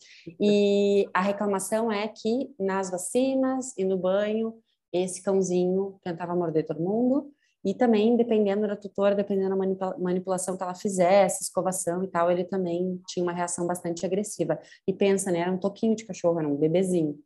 E 0.41 1.07
a 1.13 1.21
reclamação 1.21 1.93
é 1.93 2.09
que 2.09 2.51
nas 2.59 2.91
vacinas 2.91 3.77
e 3.77 3.85
no 3.85 3.99
banho, 3.99 4.55
esse 4.93 5.23
cãozinho 5.23 5.99
tentava 6.03 6.35
morder 6.35 6.67
todo 6.67 6.81
mundo, 6.81 7.31
e 7.65 7.75
também, 7.75 8.17
dependendo 8.17 8.67
da 8.67 8.77
tutora, 8.77 9.15
dependendo 9.15 9.51
da 9.51 9.57
manipula 9.57 9.97
manipulação 9.99 10.57
que 10.57 10.63
ela 10.63 10.75
fizesse, 10.75 11.43
escovação 11.43 12.03
e 12.05 12.09
tal, 12.09 12.31
ele 12.31 12.45
também 12.45 13.01
tinha 13.09 13.23
uma 13.23 13.33
reação 13.33 13.67
bastante 13.67 14.07
agressiva. 14.07 14.59
E 14.87 14.93
pensa, 14.93 15.31
né? 15.31 15.41
Era 15.41 15.53
um 15.53 15.59
toquinho 15.59 15.97
de 15.97 16.07
cachorro, 16.07 16.39
era 16.39 16.49
um 16.49 16.57
bebezinho. 16.57 17.19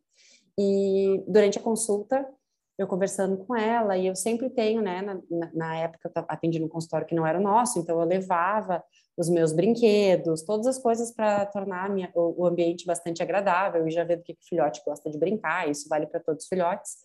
E 0.59 1.23
durante 1.29 1.59
a 1.59 1.63
consulta, 1.63 2.27
eu 2.83 2.87
conversando 2.87 3.37
com 3.39 3.57
ela, 3.57 3.97
e 3.97 4.07
eu 4.07 4.15
sempre 4.15 4.51
tenho, 4.51 4.83
né, 4.83 5.03
na, 5.31 5.51
na 5.53 5.77
época 5.77 6.11
eu 6.15 6.25
atendi 6.29 6.59
no 6.59 6.69
consultório 6.69 7.07
que 7.07 7.15
não 7.15 7.27
era 7.27 7.39
o 7.39 7.43
nosso, 7.43 7.79
então 7.79 8.01
eu 8.01 8.07
levava 8.07 8.83
os 9.17 9.29
meus 9.29 9.53
brinquedos, 9.53 10.43
todas 10.43 10.67
as 10.67 10.79
coisas 10.79 11.11
para 11.11 11.45
tornar 11.47 11.91
minha, 11.91 12.11
o, 12.15 12.43
o, 12.43 12.47
ambiente 12.47 12.87
bastante 12.87 13.23
agradável 13.23 13.87
e 13.87 13.91
já 13.91 14.05
ver 14.05 14.17
do 14.17 14.23
que 14.23 14.33
o 14.33 14.49
filhote 14.49 14.83
gosta 14.85 15.11
de 15.11 15.19
brincar, 15.19 15.69
isso 15.69 15.89
vale 15.89 16.07
para 16.07 16.21
todos 16.21 16.45
os 16.45 16.49
filhotes. 16.49 16.97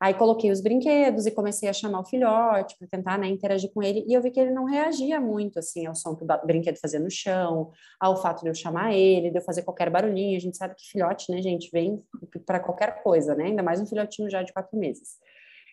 Aí 0.00 0.14
coloquei 0.14 0.50
os 0.52 0.60
brinquedos 0.60 1.26
e 1.26 1.30
comecei 1.32 1.68
a 1.68 1.72
chamar 1.72 2.00
o 2.00 2.04
filhote 2.04 2.76
para 2.78 2.86
tentar 2.86 3.18
né, 3.18 3.26
interagir 3.26 3.72
com 3.72 3.82
ele. 3.82 4.04
E 4.06 4.14
eu 4.14 4.22
vi 4.22 4.30
que 4.30 4.38
ele 4.38 4.52
não 4.52 4.64
reagia 4.64 5.20
muito 5.20 5.58
assim 5.58 5.86
ao 5.86 5.94
som 5.94 6.14
que 6.14 6.22
o 6.22 6.46
brinquedo 6.46 6.78
fazia 6.78 7.00
no 7.00 7.10
chão, 7.10 7.72
ao 7.98 8.16
fato 8.22 8.42
de 8.42 8.48
eu 8.48 8.54
chamar 8.54 8.94
ele, 8.94 9.30
de 9.30 9.38
eu 9.38 9.42
fazer 9.42 9.62
qualquer 9.62 9.90
barulhinho. 9.90 10.36
A 10.36 10.40
gente 10.40 10.56
sabe 10.56 10.76
que 10.76 10.88
filhote, 10.88 11.32
né, 11.32 11.42
gente, 11.42 11.68
vem 11.72 12.00
para 12.46 12.60
qualquer 12.60 13.02
coisa, 13.02 13.34
né? 13.34 13.46
Ainda 13.46 13.62
mais 13.62 13.80
um 13.80 13.86
filhotinho 13.86 14.30
já 14.30 14.42
de 14.42 14.52
quatro 14.52 14.78
meses. 14.78 15.16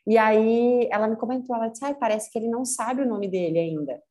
E 0.07 0.17
aí 0.17 0.87
ela 0.91 1.07
me 1.07 1.15
comentou, 1.15 1.55
ela 1.55 1.67
disse, 1.67 1.85
ah, 1.85 1.93
parece 1.93 2.31
que 2.31 2.39
ele 2.39 2.47
não 2.47 2.65
sabe 2.65 3.03
o 3.03 3.07
nome 3.07 3.27
dele 3.27 3.59
ainda. 3.59 4.01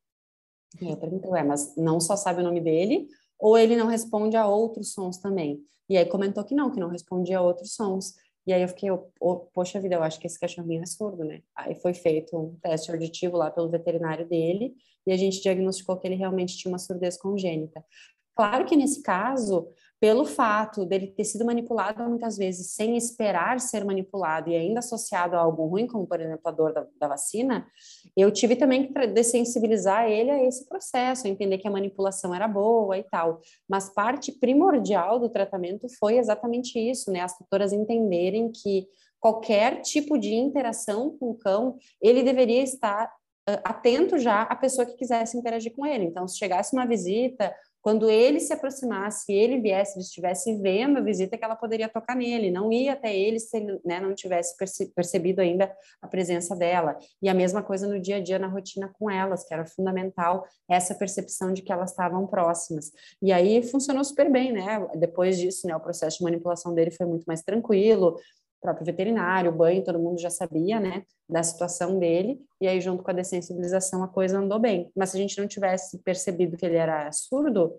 E 0.81 0.91
eu 0.91 0.97
perguntei, 0.97 1.31
ué, 1.31 1.43
mas 1.43 1.75
não 1.77 1.99
só 2.01 2.17
sabe 2.17 2.41
o 2.41 2.45
nome 2.45 2.61
dele, 2.61 3.09
ou 3.39 3.59
ele 3.59 3.77
não 3.77 3.87
responde 3.87 4.37
a 4.37 4.47
outros 4.47 4.93
sons 4.93 5.19
também? 5.19 5.61
E 5.89 5.97
aí 5.97 6.07
comentou 6.07 6.45
que 6.45 6.55
não, 6.55 6.71
que 6.71 6.81
não 6.81 6.89
respondia 6.89 7.39
a 7.39 7.43
outros 7.43 7.75
sons. 7.75 8.15
E 8.47 8.53
aí 8.53 8.63
eu 8.63 8.69
fiquei, 8.69 8.91
oh, 8.91 9.37
poxa 9.53 9.81
vida, 9.81 9.95
eu 9.95 10.03
acho 10.03 10.21
que 10.21 10.27
esse 10.27 10.39
cachorrinho 10.39 10.83
é 10.83 10.87
surdo, 10.87 11.25
né? 11.25 11.43
Aí 11.55 11.75
foi 11.75 11.95
feito 11.95 12.37
um 12.37 12.57
teste 12.61 12.91
auditivo 12.91 13.37
lá 13.37 13.51
pelo 13.51 13.71
veterinário 13.71 14.29
dele 14.29 14.75
e 15.07 15.13
a 15.13 15.17
gente 15.17 15.41
diagnosticou 15.41 15.97
que 15.99 16.07
ele 16.07 16.15
realmente 16.15 16.57
tinha 16.57 16.71
uma 16.71 16.79
surdez 16.79 17.17
congênita. 17.17 17.85
Claro 18.35 18.67
que 18.67 18.77
nesse 18.77 19.03
caso, 19.03 19.69
pelo 20.01 20.25
fato 20.25 20.85
dele 20.85 21.07
ter 21.07 21.25
sido 21.25 21.45
manipulado 21.45 22.03
muitas 22.05 22.37
vezes 22.37 22.73
sem 22.73 22.97
esperar 22.97 23.59
ser 23.61 23.85
manipulado 23.85 24.51
e 24.51 24.57
ainda 24.57 24.81
associado 24.81 25.37
a 25.37 25.41
algo 25.41 25.67
ruim, 25.67 25.87
como 25.87 26.07
por 26.07 26.21
exemplo 26.21 26.43
a 26.45 26.51
dor 26.51 26.73
da, 26.73 26.87
da 27.01 27.09
vacina, 27.09 27.67
eu 28.17 28.31
tive 28.31 28.57
também 28.57 28.87
que 28.87 29.07
dessensibilizar 29.07 30.11
ele 30.11 30.31
a 30.31 30.45
esse 30.45 30.69
processo, 30.69 31.27
entender 31.27 31.59
que 31.59 31.69
a 31.69 31.71
manipulação 31.71 32.35
era 32.35 32.47
boa 32.47 32.99
e 32.99 33.03
tal. 33.05 33.41
Mas 33.69 33.89
parte 33.89 34.33
primordial 34.33 35.19
do 35.19 35.31
tratamento 35.31 35.87
foi 35.99 36.19
exatamente 36.19 36.79
isso, 36.79 37.11
né? 37.11 37.21
As 37.21 37.37
tutoras 37.37 37.73
entenderem 37.73 38.51
que 38.53 38.87
qualquer 39.25 39.81
tipo 39.81 40.19
de 40.19 40.35
interação 40.35 41.17
com 41.17 41.31
o 41.31 41.35
cão, 41.35 41.79
ele 41.99 42.23
deveria 42.23 42.63
estar 42.63 43.07
uh, 43.49 43.61
atento 43.65 44.19
já 44.19 44.43
à 44.43 44.55
pessoa 44.55 44.85
que 44.85 44.97
quisesse 44.97 45.35
interagir 45.39 45.73
com 45.75 45.87
ele. 45.87 46.05
Então, 46.05 46.29
se 46.29 46.37
chegasse 46.37 46.77
uma 46.77 46.87
visita 46.87 47.55
quando 47.85 48.09
ele 48.09 48.41
se 48.41 48.51
aproximasse, 48.51 49.31
ele 49.31 49.61
viesse, 49.61 49.99
ele 49.99 50.07
estivesse 50.07 50.57
vendo 50.57 50.97
a 50.97 51.03
visita, 51.03 51.37
que 51.37 51.45
ela 51.45 51.55
poderia 51.55 51.87
tocar 51.87 52.17
nele, 52.17 52.51
não 52.51 52.73
ia 52.73 52.95
até 52.95 53.15
ele 53.15 53.39
se 53.39 53.59
ele 53.59 53.79
né, 53.85 54.01
não 54.01 54.15
tivesse 54.15 54.57
perce 54.57 54.87
percebido 54.87 55.41
ainda 55.43 55.71
a 56.01 56.09
presença 56.09 56.57
dela. 56.57 56.99
E 57.21 57.29
a 57.29 57.35
mesma 57.35 57.63
coisa 57.63 57.87
no 57.87 58.01
dia 58.01 58.17
a 58.17 58.21
dia, 58.21 58.39
na 58.39 58.47
rotina 58.47 58.91
com 58.99 59.11
elas, 59.11 59.47
que 59.47 59.53
era 59.53 59.67
fundamental 59.67 60.47
essa 60.67 60.95
percepção 60.95 61.53
de 61.53 61.61
que 61.61 61.71
elas 61.71 61.91
estavam 61.91 62.27
próximas. 62.27 62.91
E 63.21 63.31
aí 63.31 63.63
funcionou 63.63 64.03
super 64.03 64.33
bem, 64.33 64.51
né? 64.51 64.89
Depois 64.97 65.39
disso, 65.39 65.67
né, 65.67 65.77
o 65.77 65.81
processo 65.81 66.17
de 66.17 66.25
manipulação 66.25 66.75
dele 66.75 66.91
foi 66.91 67.05
muito 67.05 67.25
mais 67.27 67.43
tranquilo, 67.43 68.19
próprio 68.65 68.87
veterinário, 68.87 69.51
o 69.51 69.55
banho, 69.55 69.85
todo 69.85 69.99
mundo 69.99 70.19
já 70.19 70.31
sabia, 70.31 70.81
né, 70.81 71.03
da 71.29 71.43
situação 71.43 71.99
dele, 71.99 72.41
e 72.59 72.67
aí 72.67 72.81
junto 72.81 73.03
com 73.03 73.11
a 73.11 73.15
dessensibilização 73.15 74.03
a 74.03 74.09
coisa 74.09 74.39
andou 74.39 74.59
bem. 74.59 74.91
Mas 74.97 75.11
se 75.11 75.19
a 75.19 75.21
gente 75.21 75.39
não 75.39 75.47
tivesse 75.47 75.99
percebido 75.99 76.57
que 76.57 76.65
ele 76.65 76.77
era 76.77 77.13
surdo, 77.13 77.75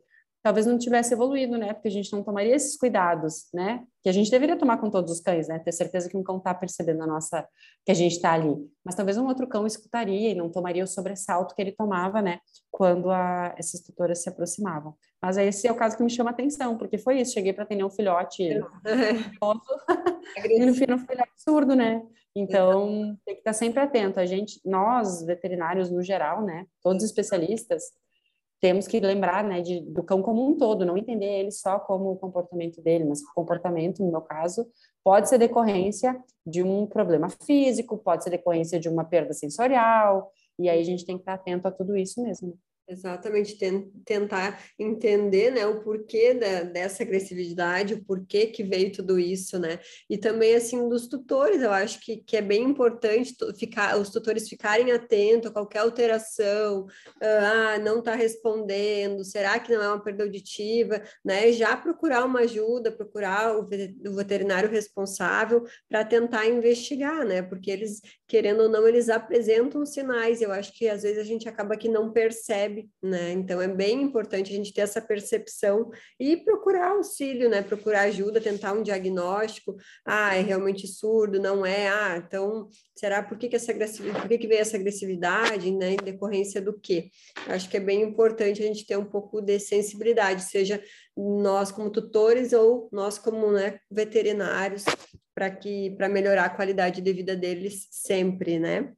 talvez 0.46 0.68
não 0.68 0.78
tivesse 0.78 1.12
evoluído, 1.12 1.58
né? 1.58 1.74
Porque 1.74 1.88
a 1.88 1.92
gente 1.92 2.14
não 2.14 2.22
tomaria 2.22 2.56
esses 2.56 2.78
cuidados, 2.78 3.48
né? 3.52 3.84
Que 4.04 4.10
a 4.10 4.12
gente 4.12 4.30
deveria 4.30 4.56
tomar 4.56 4.78
com 4.78 4.92
todos 4.92 5.12
os 5.12 5.20
cães, 5.20 5.48
né? 5.48 5.58
Ter 5.58 5.72
certeza 5.72 6.08
que 6.08 6.16
um 6.16 6.22
cão 6.22 6.38
está 6.38 6.54
percebendo 6.54 7.02
a 7.02 7.08
nossa 7.08 7.48
que 7.84 7.92
a 7.92 7.96
gente 7.96 8.12
está 8.12 8.34
ali. 8.34 8.56
Mas 8.84 8.94
talvez 8.94 9.18
um 9.18 9.26
outro 9.26 9.48
cão 9.48 9.66
escutaria 9.66 10.30
e 10.30 10.36
não 10.36 10.52
tomaria 10.52 10.84
o 10.84 10.88
sobressalto 10.88 11.56
que 11.56 11.62
ele 11.64 11.72
tomava, 11.72 12.22
né? 12.22 12.38
Quando 12.70 13.10
a, 13.10 13.56
essas 13.58 13.82
tutoras 13.82 14.22
se 14.22 14.30
aproximavam. 14.30 14.94
Mas 15.20 15.36
esse 15.38 15.68
é 15.68 15.72
o 15.72 15.76
caso 15.76 15.98
que 15.98 16.04
me 16.04 16.12
chama 16.12 16.30
atenção, 16.30 16.78
porque 16.78 17.00
foi 17.00 17.22
isso. 17.22 17.34
Cheguei 17.34 17.52
para 17.52 17.64
atender 17.64 17.84
um 17.84 17.90
filhote 17.90 18.44
e 20.50 20.66
no 20.66 20.74
fim 20.74 20.86
foi 21.06 21.18
absurdo, 21.20 21.76
né? 21.76 22.02
Então 22.36 23.18
tem 23.26 23.36
que 23.36 23.42
estar 23.42 23.54
sempre 23.54 23.80
atento. 23.80 24.20
A 24.20 24.26
gente, 24.26 24.60
nós 24.66 25.24
veterinários 25.24 25.90
no 25.90 26.02
geral, 26.02 26.44
né? 26.44 26.66
Todos 26.82 27.04
especialistas 27.04 27.84
temos 28.60 28.88
que 28.88 29.00
lembrar, 29.00 29.44
né, 29.44 29.62
de, 29.62 29.82
do 29.82 30.02
cão 30.02 30.22
como 30.22 30.48
um 30.48 30.58
todo, 30.58 30.86
não 30.86 30.98
entender 30.98 31.40
ele 31.40 31.52
só 31.52 31.78
como 31.78 32.12
o 32.12 32.18
comportamento 32.18 32.82
dele, 32.82 33.06
mas 33.06 33.22
o 33.22 33.34
comportamento, 33.36 34.04
no 34.04 34.10
meu 34.10 34.22
caso, 34.22 34.66
pode 35.04 35.30
ser 35.30 35.38
decorrência 35.38 36.20
de 36.46 36.64
um 36.64 36.88
problema 36.88 37.30
físico, 37.30 37.98
pode 37.98 38.24
ser 38.24 38.32
decorrência 38.32 38.80
de 38.80 38.90
uma 38.90 39.04
perda 39.04 39.34
sensorial, 39.34 40.32
e 40.58 40.68
aí 40.68 40.80
a 40.80 40.84
gente 40.84 41.06
tem 41.06 41.16
que 41.16 41.22
estar 41.22 41.34
atento 41.34 41.68
a 41.68 41.72
tudo 41.72 41.96
isso 41.96 42.24
mesmo. 42.24 42.58
Exatamente, 42.88 43.58
tentar 44.06 44.64
entender 44.78 45.50
né, 45.50 45.66
o 45.66 45.82
porquê 45.82 46.36
da, 46.36 46.62
dessa 46.62 47.02
agressividade, 47.02 47.96
o 47.96 48.06
porquê 48.06 48.46
que 48.46 48.64
veio 48.64 48.92
tudo 48.92 49.18
isso, 49.18 49.58
né? 49.58 49.80
E 50.08 50.20
também, 50.20 50.54
assim, 50.54 50.88
dos 50.88 51.08
tutores, 51.08 51.64
eu 51.64 51.72
acho 51.72 52.00
que, 52.00 52.18
que 52.18 52.38
é 52.38 52.44
bem 52.44 52.62
importante 52.64 53.36
ficar, 53.58 53.98
os 53.98 54.12
tutores 54.12 54.48
ficarem 54.48 54.92
atentos 54.92 55.50
a 55.50 55.54
qualquer 55.54 55.80
alteração, 55.80 56.86
ah, 57.20 57.80
não 57.80 58.00
está 58.00 58.14
respondendo, 58.14 59.24
será 59.24 59.58
que 59.58 59.74
não 59.74 59.82
é 59.82 59.88
uma 59.88 60.04
perda 60.04 60.24
auditiva, 60.24 61.02
né? 61.24 61.52
Já 61.54 61.76
procurar 61.76 62.24
uma 62.24 62.42
ajuda, 62.42 62.92
procurar 62.92 63.58
o 63.58 63.68
veterinário 64.16 64.70
responsável 64.70 65.64
para 65.90 66.06
tentar 66.06 66.46
investigar, 66.46 67.26
né? 67.26 67.42
Porque 67.42 67.72
eles, 67.72 68.00
querendo 68.28 68.62
ou 68.62 68.70
não, 68.70 68.88
eles 68.88 69.10
apresentam 69.10 69.84
sinais, 69.88 70.40
eu 70.40 70.52
acho 70.52 70.72
que 70.72 70.88
às 70.88 71.02
vezes 71.02 71.18
a 71.18 71.24
gente 71.24 71.50
acaba 71.50 71.76
que 71.76 71.90
não 71.90 72.12
percebe 72.14 72.75
percebe, 72.76 72.90
né? 73.02 73.32
Então 73.32 73.62
é 73.62 73.68
bem 73.68 74.02
importante 74.02 74.52
a 74.52 74.56
gente 74.56 74.74
ter 74.74 74.82
essa 74.82 75.02
percepção 75.02 75.90
e 76.20 76.38
procurar 76.38 76.92
auxílio, 76.92 77.50
né? 77.50 77.62
Procurar 77.62 78.02
ajuda, 78.02 78.42
tentar 78.42 78.74
um 78.74 78.84
diagnóstico. 78.84 79.76
Ah, 80.06 80.36
é 80.36 80.42
realmente 80.42 80.88
surdo, 80.88 81.40
não 81.40 81.66
é? 81.66 81.88
Ah, 81.88 82.18
então 82.18 82.70
será 82.96 83.24
por 83.24 83.38
que, 83.38 83.48
que 83.48 83.56
essa 83.56 83.72
agressividade, 83.72 84.22
por 84.22 84.30
que, 84.30 84.38
que 84.38 84.48
veio 84.48 84.62
essa 84.62 84.78
agressividade, 84.78 85.72
né? 85.72 85.94
Em 85.94 85.98
decorrência 85.98 86.62
do 86.62 86.78
quê? 86.78 87.10
Acho 87.48 87.70
que 87.70 87.78
é 87.78 87.80
bem 87.80 88.02
importante 88.02 88.62
a 88.62 88.66
gente 88.66 88.86
ter 88.86 88.98
um 88.98 89.06
pouco 89.06 89.42
de 89.42 89.60
sensibilidade, 89.60 90.44
seja 90.44 90.82
nós 91.16 91.72
como 91.72 91.90
tutores 91.90 92.52
ou 92.52 92.90
nós 92.92 93.18
como 93.18 93.52
né, 93.52 93.80
veterinários, 93.90 94.84
para 95.34 95.50
que 95.50 95.92
para 95.92 96.10
melhorar 96.10 96.46
a 96.46 96.50
qualidade 96.50 97.02
de 97.02 97.14
vida 97.14 97.36
deles 97.36 97.88
sempre, 97.90 98.60
né? 98.60 98.94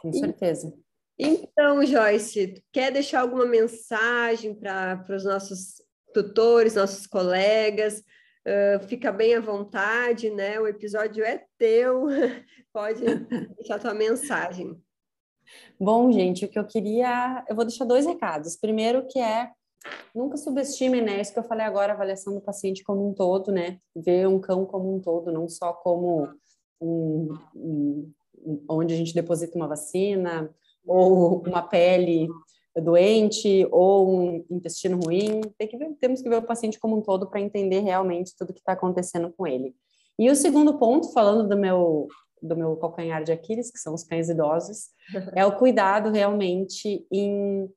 Com 0.00 0.12
certeza. 0.12 0.72
Então, 1.18 1.84
Joyce, 1.84 2.62
quer 2.72 2.92
deixar 2.92 3.22
alguma 3.22 3.44
mensagem 3.44 4.54
para 4.54 5.04
os 5.10 5.24
nossos 5.24 5.82
tutores, 6.14 6.76
nossos 6.76 7.06
colegas? 7.06 8.04
Uh, 8.46 8.86
fica 8.86 9.10
bem 9.10 9.34
à 9.34 9.40
vontade, 9.40 10.30
né? 10.30 10.60
O 10.60 10.68
episódio 10.68 11.24
é 11.24 11.44
teu, 11.58 12.06
pode 12.72 13.02
deixar 13.56 13.80
tua 13.80 13.92
mensagem. 13.92 14.80
Bom, 15.78 16.12
gente, 16.12 16.44
o 16.44 16.48
que 16.48 16.58
eu 16.58 16.64
queria, 16.64 17.44
eu 17.48 17.56
vou 17.56 17.64
deixar 17.64 17.84
dois 17.84 18.06
recados. 18.06 18.56
Primeiro, 18.56 19.06
que 19.08 19.18
é 19.18 19.50
nunca 20.14 20.36
subestime, 20.36 21.00
né? 21.00 21.20
Isso 21.20 21.32
que 21.32 21.38
eu 21.38 21.44
falei 21.44 21.66
agora, 21.66 21.92
avaliação 21.92 22.34
do 22.34 22.40
paciente 22.40 22.84
como 22.84 23.08
um 23.08 23.12
todo, 23.12 23.50
né? 23.50 23.80
Ver 23.94 24.28
um 24.28 24.38
cão 24.38 24.64
como 24.64 24.94
um 24.94 25.00
todo, 25.00 25.32
não 25.32 25.48
só 25.48 25.72
como 25.72 26.28
um, 26.80 27.36
um, 27.56 28.12
onde 28.68 28.94
a 28.94 28.96
gente 28.96 29.14
deposita 29.14 29.56
uma 29.56 29.68
vacina, 29.68 30.54
ou 30.88 31.42
uma 31.46 31.62
pele 31.62 32.28
doente, 32.80 33.66
ou 33.70 34.08
um 34.08 34.44
intestino 34.50 34.98
ruim. 34.98 35.40
Tem 35.56 35.68
que 35.68 35.76
ver, 35.76 35.92
temos 36.00 36.22
que 36.22 36.28
ver 36.28 36.36
o 36.36 36.46
paciente 36.46 36.78
como 36.78 36.96
um 36.96 37.02
todo 37.02 37.26
para 37.26 37.40
entender 37.40 37.80
realmente 37.80 38.36
tudo 38.36 38.52
que 38.52 38.60
está 38.60 38.72
acontecendo 38.72 39.32
com 39.36 39.46
ele. 39.46 39.74
E 40.18 40.30
o 40.30 40.36
segundo 40.36 40.78
ponto, 40.78 41.12
falando 41.12 41.48
do 41.48 41.56
meu 41.56 42.08
do 42.40 42.56
meu 42.56 42.76
calcanhar 42.76 43.24
de 43.24 43.32
Aquiles, 43.32 43.68
que 43.68 43.80
são 43.80 43.92
os 43.94 44.04
cães 44.04 44.28
idosos, 44.28 44.90
é 45.34 45.44
o 45.44 45.56
cuidado 45.56 46.10
realmente 46.10 47.04
em 47.10 47.68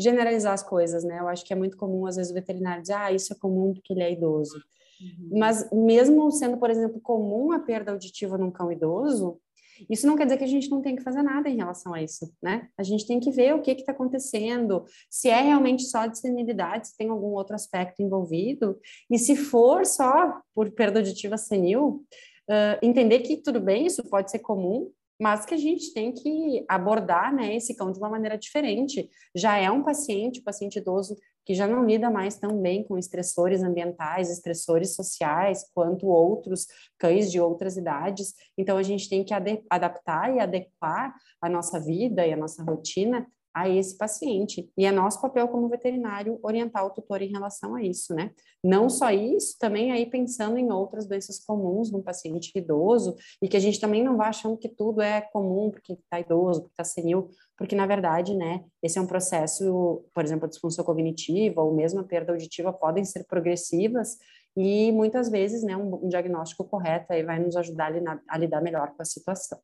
generalizar 0.00 0.52
as 0.52 0.62
coisas, 0.62 1.04
né? 1.04 1.20
Eu 1.20 1.28
acho 1.28 1.44
que 1.44 1.52
é 1.52 1.56
muito 1.56 1.76
comum, 1.76 2.04
às 2.04 2.16
vezes, 2.16 2.30
o 2.30 2.34
veterinário 2.34 2.82
dizer, 2.82 2.94
ah, 2.94 3.12
isso 3.12 3.32
é 3.32 3.36
comum 3.36 3.74
porque 3.74 3.92
ele 3.92 4.02
é 4.02 4.12
idoso. 4.12 4.56
Uhum. 5.00 5.38
Mas 5.38 5.68
mesmo 5.72 6.30
sendo, 6.30 6.56
por 6.56 6.70
exemplo, 6.70 7.00
comum 7.00 7.52
a 7.52 7.60
perda 7.60 7.92
auditiva 7.92 8.36
num 8.36 8.50
cão 8.50 8.72
idoso, 8.72 9.38
isso 9.88 10.06
não 10.06 10.16
quer 10.16 10.24
dizer 10.24 10.38
que 10.38 10.44
a 10.44 10.48
gente 10.48 10.70
não 10.70 10.80
tem 10.80 10.96
que 10.96 11.02
fazer 11.02 11.22
nada 11.22 11.48
em 11.48 11.56
relação 11.56 11.94
a 11.94 12.02
isso, 12.02 12.32
né? 12.42 12.68
A 12.76 12.82
gente 12.82 13.06
tem 13.06 13.20
que 13.20 13.30
ver 13.30 13.54
o 13.54 13.62
que 13.62 13.72
está 13.72 13.92
acontecendo, 13.92 14.84
se 15.10 15.28
é 15.28 15.40
realmente 15.40 15.84
só 15.84 16.06
de 16.06 16.18
senilidade, 16.18 16.88
se 16.88 16.96
tem 16.96 17.08
algum 17.08 17.28
outro 17.28 17.54
aspecto 17.54 18.02
envolvido, 18.02 18.78
e 19.10 19.18
se 19.18 19.36
for 19.36 19.84
só 19.86 20.40
por 20.54 20.70
perda 20.70 21.00
auditiva 21.00 21.36
senil, 21.36 22.04
uh, 22.48 22.78
entender 22.82 23.20
que 23.20 23.36
tudo 23.36 23.60
bem, 23.60 23.86
isso 23.86 24.02
pode 24.08 24.30
ser 24.30 24.40
comum, 24.40 24.90
mas 25.20 25.44
que 25.44 25.54
a 25.54 25.58
gente 25.58 25.92
tem 25.92 26.12
que 26.12 26.64
abordar 26.68 27.34
né, 27.34 27.56
esse 27.56 27.74
cão 27.74 27.90
de 27.90 27.98
uma 27.98 28.08
maneira 28.08 28.38
diferente. 28.38 29.10
Já 29.34 29.56
é 29.56 29.68
um 29.70 29.82
paciente, 29.82 30.40
um 30.40 30.44
paciente 30.44 30.78
idoso 30.78 31.16
que 31.48 31.54
já 31.54 31.66
não 31.66 31.86
lida 31.86 32.10
mais 32.10 32.36
tão 32.36 32.60
bem 32.60 32.84
com 32.84 32.98
estressores 32.98 33.62
ambientais, 33.62 34.30
estressores 34.30 34.94
sociais, 34.94 35.64
quanto 35.72 36.06
outros 36.06 36.66
cães 36.98 37.32
de 37.32 37.40
outras 37.40 37.78
idades. 37.78 38.34
Então, 38.58 38.76
a 38.76 38.82
gente 38.82 39.08
tem 39.08 39.24
que 39.24 39.32
adaptar 39.70 40.36
e 40.36 40.40
adequar 40.40 41.14
a 41.40 41.48
nossa 41.48 41.80
vida 41.80 42.26
e 42.26 42.34
a 42.34 42.36
nossa 42.36 42.62
rotina 42.62 43.26
a 43.58 43.68
esse 43.68 43.96
paciente. 43.96 44.70
E 44.76 44.86
é 44.86 44.92
nosso 44.92 45.20
papel 45.20 45.48
como 45.48 45.68
veterinário 45.68 46.38
orientar 46.42 46.86
o 46.86 46.90
tutor 46.90 47.22
em 47.22 47.30
relação 47.30 47.74
a 47.74 47.82
isso, 47.82 48.14
né? 48.14 48.30
Não 48.62 48.88
só 48.88 49.10
isso, 49.10 49.56
também 49.58 49.90
aí 49.92 50.06
pensando 50.06 50.56
em 50.56 50.70
outras 50.70 51.06
doenças 51.06 51.38
comuns 51.38 51.90
no 51.90 52.02
paciente 52.02 52.52
idoso 52.54 53.16
e 53.42 53.48
que 53.48 53.56
a 53.56 53.60
gente 53.60 53.80
também 53.80 54.02
não 54.02 54.16
vai 54.16 54.28
achando 54.28 54.56
que 54.56 54.68
tudo 54.68 55.00
é 55.00 55.20
comum 55.20 55.70
porque 55.70 55.94
está 55.94 56.20
idoso, 56.20 56.62
porque 56.62 56.72
está 56.72 56.84
senil, 56.84 57.28
porque 57.56 57.74
na 57.74 57.86
verdade, 57.86 58.34
né, 58.34 58.64
esse 58.82 58.98
é 58.98 59.02
um 59.02 59.06
processo, 59.06 60.04
por 60.14 60.24
exemplo, 60.24 60.46
a 60.46 60.48
disfunção 60.48 60.84
cognitiva 60.84 61.62
ou 61.62 61.74
mesmo 61.74 62.00
a 62.00 62.04
perda 62.04 62.32
auditiva 62.32 62.72
podem 62.72 63.04
ser 63.04 63.24
progressivas 63.24 64.18
e 64.56 64.90
muitas 64.92 65.28
vezes, 65.28 65.62
né, 65.62 65.76
um, 65.76 66.08
diagnóstico 66.08 66.64
correto 66.64 67.12
aí 67.12 67.22
vai 67.22 67.38
nos 67.38 67.56
ajudar 67.56 67.92
a 68.28 68.38
lidar 68.38 68.60
melhor 68.60 68.92
com 68.94 69.02
a 69.02 69.04
situação. 69.04 69.58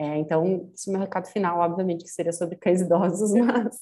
É, 0.00 0.16
então, 0.16 0.72
esse 0.74 0.88
é 0.88 0.90
o 0.90 0.92
meu 0.92 1.00
recado 1.02 1.28
final, 1.28 1.58
obviamente, 1.58 2.04
que 2.04 2.10
seria 2.10 2.32
sobre 2.32 2.56
cães 2.56 2.80
idosos, 2.80 3.32
mas 3.36 3.76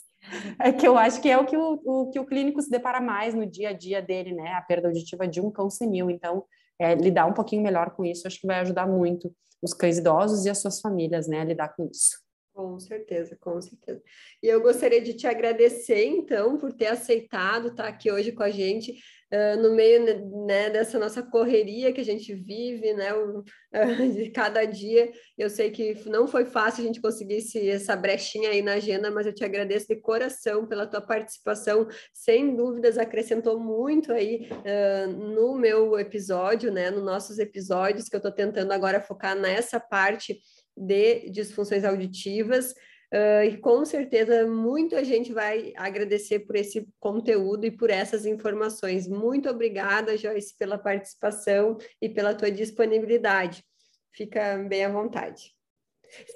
é 0.61 0.73
que 0.73 0.87
eu 0.87 0.99
acho 0.99 1.23
que 1.23 1.31
é 1.31 1.39
o 1.39 1.47
que 1.47 1.57
o, 1.57 1.81
o, 1.85 2.11
que 2.11 2.19
o 2.19 2.27
clínico 2.27 2.61
se 2.61 2.69
depara 2.69 3.01
mais 3.01 3.35
no 3.35 3.47
dia 3.47 3.69
a 3.69 3.73
dia 3.73 4.03
dele, 4.03 4.35
né? 4.35 4.53
A 4.55 4.63
perda 4.63 4.89
auditiva 4.89 5.29
de 5.29 5.41
um 5.41 5.49
cão 5.49 5.71
senil. 5.71 6.11
Então, 6.11 6.45
é, 6.77 6.93
lidar 6.97 7.27
um 7.27 7.33
pouquinho 7.33 7.63
melhor 7.63 7.91
com 7.93 8.05
isso, 8.05 8.27
acho 8.27 8.41
que 8.41 8.49
vai 8.49 8.59
ajudar 8.59 8.85
muito 8.85 9.33
os 9.63 9.73
cães 9.73 9.99
idosos 9.99 10.45
e 10.45 10.51
as 10.51 10.59
suas 10.59 10.81
famílias, 10.81 11.29
né, 11.29 11.41
a 11.41 11.45
lidar 11.45 11.69
com 11.69 11.89
isso. 11.89 12.19
Com 12.53 12.81
certeza, 12.81 13.37
com 13.41 13.61
certeza. 13.63 14.03
E 14.43 14.49
eu 14.49 14.61
gostaria 14.61 15.01
de 15.01 15.15
te 15.15 15.29
agradecer, 15.29 16.05
então, 16.05 16.59
por 16.59 16.73
ter 16.73 16.89
aceitado 16.89 17.69
estar 17.69 17.87
aqui 17.87 18.11
hoje 18.11 18.33
com 18.33 18.43
a 18.43 18.51
gente, 18.51 19.01
uh, 19.33 19.61
no 19.61 19.75
meio 19.75 20.47
né, 20.47 20.71
dessa 20.71 20.99
nossa 20.99 21.23
correria 21.23 21.93
que 21.93 22.01
a 22.01 22.05
gente 22.05 22.35
vive, 22.35 22.93
né, 22.95 23.13
o, 23.15 23.41
uh, 23.41 23.45
de 24.15 24.31
cada 24.31 24.65
dia. 24.65 25.11
Eu 25.37 25.51
sei 25.51 25.71
que 25.71 25.95
não 26.09 26.27
foi 26.27 26.45
fácil 26.45 26.83
a 26.83 26.87
gente 26.87 27.01
conseguir 27.01 27.37
esse, 27.37 27.69
essa 27.69 27.97
brechinha 27.97 28.51
aí 28.51 28.63
na 28.63 28.75
agenda, 28.75 29.11
mas 29.11 29.27
eu 29.27 29.35
te 29.35 29.45
agradeço 29.45 29.89
de 29.89 29.97
coração 29.97 30.67
pela 30.67 30.87
tua 30.87 31.01
participação. 31.01 31.87
Sem 32.13 32.55
dúvidas, 32.55 32.99
acrescentou 32.99 33.59
muito 33.59 34.13
aí 34.13 34.49
uh, 34.51 35.13
no 35.13 35.55
meu 35.55 35.99
episódio, 35.99 36.73
né, 36.73 36.91
nos 36.91 37.05
nossos 37.05 37.39
episódios, 37.39 38.09
que 38.09 38.17
eu 38.17 38.19
estou 38.19 38.33
tentando 38.33 38.73
agora 38.73 39.01
focar 39.01 39.37
nessa 39.37 39.79
parte 39.79 40.39
de 40.77 41.31
disfunções 41.31 41.85
auditivas. 41.85 42.75
Uh, 43.13 43.45
e 43.45 43.57
com 43.57 43.85
certeza 43.87 44.47
muita 44.47 45.03
gente 45.03 45.33
vai 45.33 45.73
agradecer 45.77 46.41
por 46.41 46.57
esse 46.57 46.87
conteúdo 47.01 47.65
e 47.65 47.71
por 47.71 47.89
essas 47.89 48.27
informações. 48.27 49.09
Muito 49.09 49.49
obrigada, 49.49 50.17
Joyce, 50.17 50.55
pela 50.57 50.77
participação 50.77 51.79
e 52.03 52.09
pela 52.09 52.35
tua 52.35 52.51
disponibilidade. 52.51 53.65
Fica 54.13 54.59
bem 54.59 54.85
à 54.85 54.91
vontade. 54.91 55.58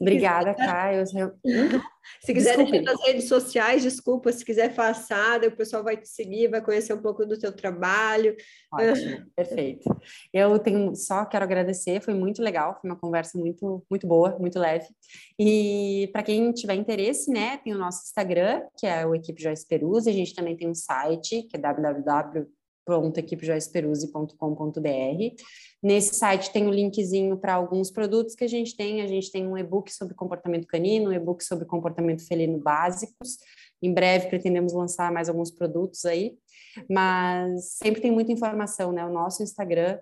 Obrigada, 0.01 0.55
Caio. 0.55 1.05
Se 2.21 2.35
quiser 2.35 2.57
deixar 2.57 2.83
nas 2.83 3.01
redes 3.05 3.29
sociais, 3.29 3.83
desculpa, 3.83 4.33
se 4.33 4.45
quiser 4.45 4.75
passar, 4.75 5.43
o 5.45 5.57
pessoal 5.57 5.85
vai 5.85 5.97
te 5.97 6.09
seguir, 6.09 6.49
vai 6.49 6.61
conhecer 6.61 6.93
um 6.93 7.01
pouco 7.01 7.25
do 7.25 7.39
teu 7.39 7.53
trabalho. 7.53 8.35
Ótimo, 8.73 9.27
perfeito. 9.37 9.89
Eu 10.33 10.59
tenho 10.59 10.95
só 10.95 11.25
quero 11.25 11.45
agradecer, 11.45 12.03
foi 12.03 12.15
muito 12.15 12.43
legal, 12.43 12.79
foi 12.81 12.91
uma 12.91 12.99
conversa 12.99 13.39
muito 13.39 13.85
muito 13.91 14.07
boa, 14.07 14.37
muito 14.39 14.59
leve. 14.59 14.87
E 15.39 16.09
para 16.13 16.23
quem 16.23 16.53
tiver 16.53 16.75
interesse, 16.75 17.31
né, 17.31 17.59
tem 17.59 17.75
o 17.75 17.79
nosso 17.79 18.03
Instagram, 18.05 18.63
que 18.77 18.87
é 18.87 19.07
o 19.07 19.15
Equipe 19.15 19.43
Joyce 19.43 19.67
Peruzzi, 19.67 20.11
a 20.11 20.13
gente 20.13 20.35
também 20.35 20.57
tem 20.57 20.69
um 20.69 20.75
site, 20.75 21.43
que 21.45 21.57
é 21.57 21.61
www 21.61 22.47
www.equipejoyceperuzzi.com.br. 22.87 25.43
Nesse 25.83 26.15
site 26.15 26.53
tem 26.53 26.67
o 26.67 26.69
um 26.69 26.73
linkzinho 26.73 27.37
para 27.37 27.55
alguns 27.55 27.91
produtos 27.91 28.35
que 28.35 28.45
a 28.45 28.49
gente 28.49 28.77
tem. 28.77 29.03
A 29.03 29.07
gente 29.07 29.31
tem 29.31 29.47
um 29.47 29.57
e-book 29.57 29.93
sobre 29.93 30.15
comportamento 30.15 30.67
canino, 30.67 31.11
um 31.11 31.13
e-book 31.13 31.45
sobre 31.45 31.65
comportamento 31.65 32.27
felino 32.27 32.59
básicos. 32.59 33.39
Em 33.83 33.93
breve 33.93 34.29
pretendemos 34.29 34.73
lançar 34.73 35.13
mais 35.13 35.29
alguns 35.29 35.51
produtos 35.51 36.05
aí, 36.05 36.37
mas 36.89 37.75
sempre 37.75 38.01
tem 38.01 38.13
muita 38.13 38.31
informação, 38.31 38.93
né? 38.93 39.05
O 39.05 39.13
nosso 39.13 39.43
Instagram, 39.43 39.99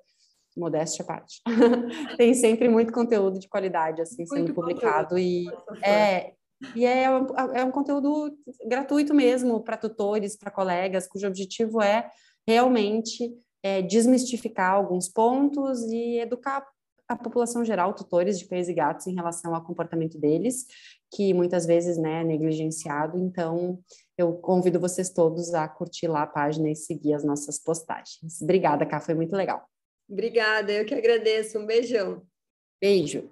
modéstia 0.57 1.03
à 1.03 1.07
parte, 1.07 1.41
tem 2.19 2.35
sempre 2.35 2.69
muito 2.69 2.93
conteúdo 2.93 3.39
de 3.39 3.49
qualidade 3.49 4.03
assim 4.03 4.27
muito 4.29 4.35
sendo 4.35 4.53
publicado 4.53 5.19
e 5.19 5.47
é 5.83 6.35
e 6.75 6.85
é 6.85 7.11
um, 7.11 7.27
é 7.55 7.65
um 7.65 7.71
conteúdo 7.71 8.37
gratuito 8.67 9.15
mesmo 9.15 9.63
para 9.63 9.79
tutores, 9.79 10.37
para 10.37 10.51
colegas, 10.51 11.09
cujo 11.09 11.27
objetivo 11.27 11.81
é 11.81 12.11
realmente 12.51 13.33
é, 13.63 13.81
desmistificar 13.81 14.73
alguns 14.75 15.09
pontos 15.09 15.83
e 15.85 16.19
educar 16.19 16.67
a 17.09 17.17
população 17.17 17.65
geral, 17.65 17.95
tutores 17.95 18.39
de 18.39 18.47
cães 18.47 18.69
e 18.69 18.75
gatos, 18.75 19.07
em 19.07 19.15
relação 19.15 19.55
ao 19.55 19.65
comportamento 19.65 20.19
deles, 20.19 20.67
que 21.13 21.33
muitas 21.33 21.65
vezes 21.65 21.97
né, 21.97 22.21
é 22.21 22.25
negligenciado. 22.25 23.19
Então, 23.19 23.81
eu 24.19 24.33
convido 24.35 24.81
vocês 24.81 25.11
todos 25.11 25.55
a 25.55 25.69
curtir 25.69 26.09
lá 26.09 26.23
a 26.23 26.27
página 26.27 26.71
e 26.71 26.77
seguir 26.77 27.15
as 27.15 27.25
nossas 27.25 27.59
postagens. 27.59 28.43
Obrigada, 28.43 28.85
Cá, 28.85 29.01
foi 29.01 29.15
muito 29.15 29.35
legal. 29.35 29.65
Obrigada, 30.09 30.73
eu 30.73 30.85
que 30.85 30.95
agradeço. 30.95 31.59
Um 31.59 31.67
beijão. 31.67 32.23
Beijo. 32.81 33.31